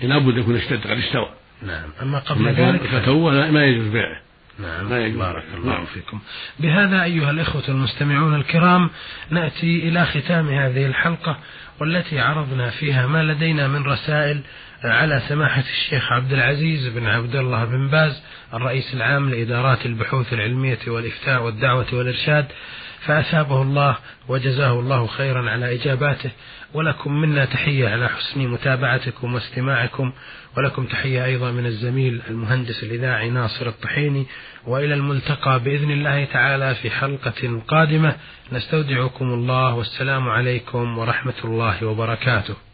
لابد 0.01 0.37
يكون 0.37 0.55
اشتد 0.55 0.87
قد 0.87 0.97
استوى. 0.97 1.29
نعم. 1.61 1.89
أما 2.01 2.19
قبل 2.19 2.53
ذلك 2.53 2.81
فتوه 2.81 3.51
ما 3.51 3.65
يجوز 3.65 3.87
بيعه. 3.87 4.21
نعم. 4.59 4.89
بارك 5.17 5.43
الله 5.53 5.73
نعم. 5.73 5.85
فيكم. 5.85 6.19
بهذا 6.59 7.03
أيها 7.03 7.31
الإخوة 7.31 7.63
المستمعون 7.67 8.35
الكرام 8.35 8.89
نأتي 9.29 9.89
إلى 9.89 10.05
ختام 10.05 10.49
هذه 10.49 10.85
الحلقة 10.85 11.37
والتي 11.79 12.19
عرضنا 12.19 12.69
فيها 12.69 13.07
ما 13.07 13.23
لدينا 13.23 13.67
من 13.67 13.83
رسائل 13.83 14.41
على 14.83 15.21
سماحة 15.27 15.63
الشيخ 15.69 16.11
عبد 16.11 16.33
العزيز 16.33 16.87
بن 16.87 17.05
عبد 17.05 17.35
الله 17.35 17.65
بن 17.65 17.87
باز 17.87 18.23
الرئيس 18.53 18.93
العام 18.93 19.29
لإدارات 19.29 19.85
البحوث 19.85 20.33
العلمية 20.33 20.79
والإفتاء 20.87 21.43
والدعوة 21.43 21.85
والإرشاد 21.93 22.45
فأثابه 22.99 23.61
الله 23.61 23.97
وجزاه 24.27 24.79
الله 24.79 25.07
خيرا 25.07 25.49
على 25.49 25.75
إجاباته. 25.75 26.31
ولكم 26.73 27.21
منا 27.21 27.45
تحية 27.45 27.89
على 27.89 28.09
حسن 28.09 28.47
متابعتكم 28.47 29.33
واستماعكم 29.33 30.11
ولكم 30.57 30.85
تحية 30.85 31.25
أيضا 31.25 31.51
من 31.51 31.65
الزميل 31.65 32.21
المهندس 32.29 32.83
الإذاعي 32.83 33.29
ناصر 33.29 33.67
الطحيني 33.67 34.25
وإلى 34.67 34.93
الملتقى 34.93 35.59
بإذن 35.59 35.91
الله 35.91 36.25
تعالى 36.25 36.75
في 36.75 36.89
حلقة 36.89 37.61
قادمة. 37.67 38.15
نستودعكم 38.51 39.25
الله 39.25 39.73
والسلام 39.73 40.29
عليكم 40.29 40.97
ورحمة 40.97 41.33
الله 41.43 41.85
وبركاته. 41.85 42.68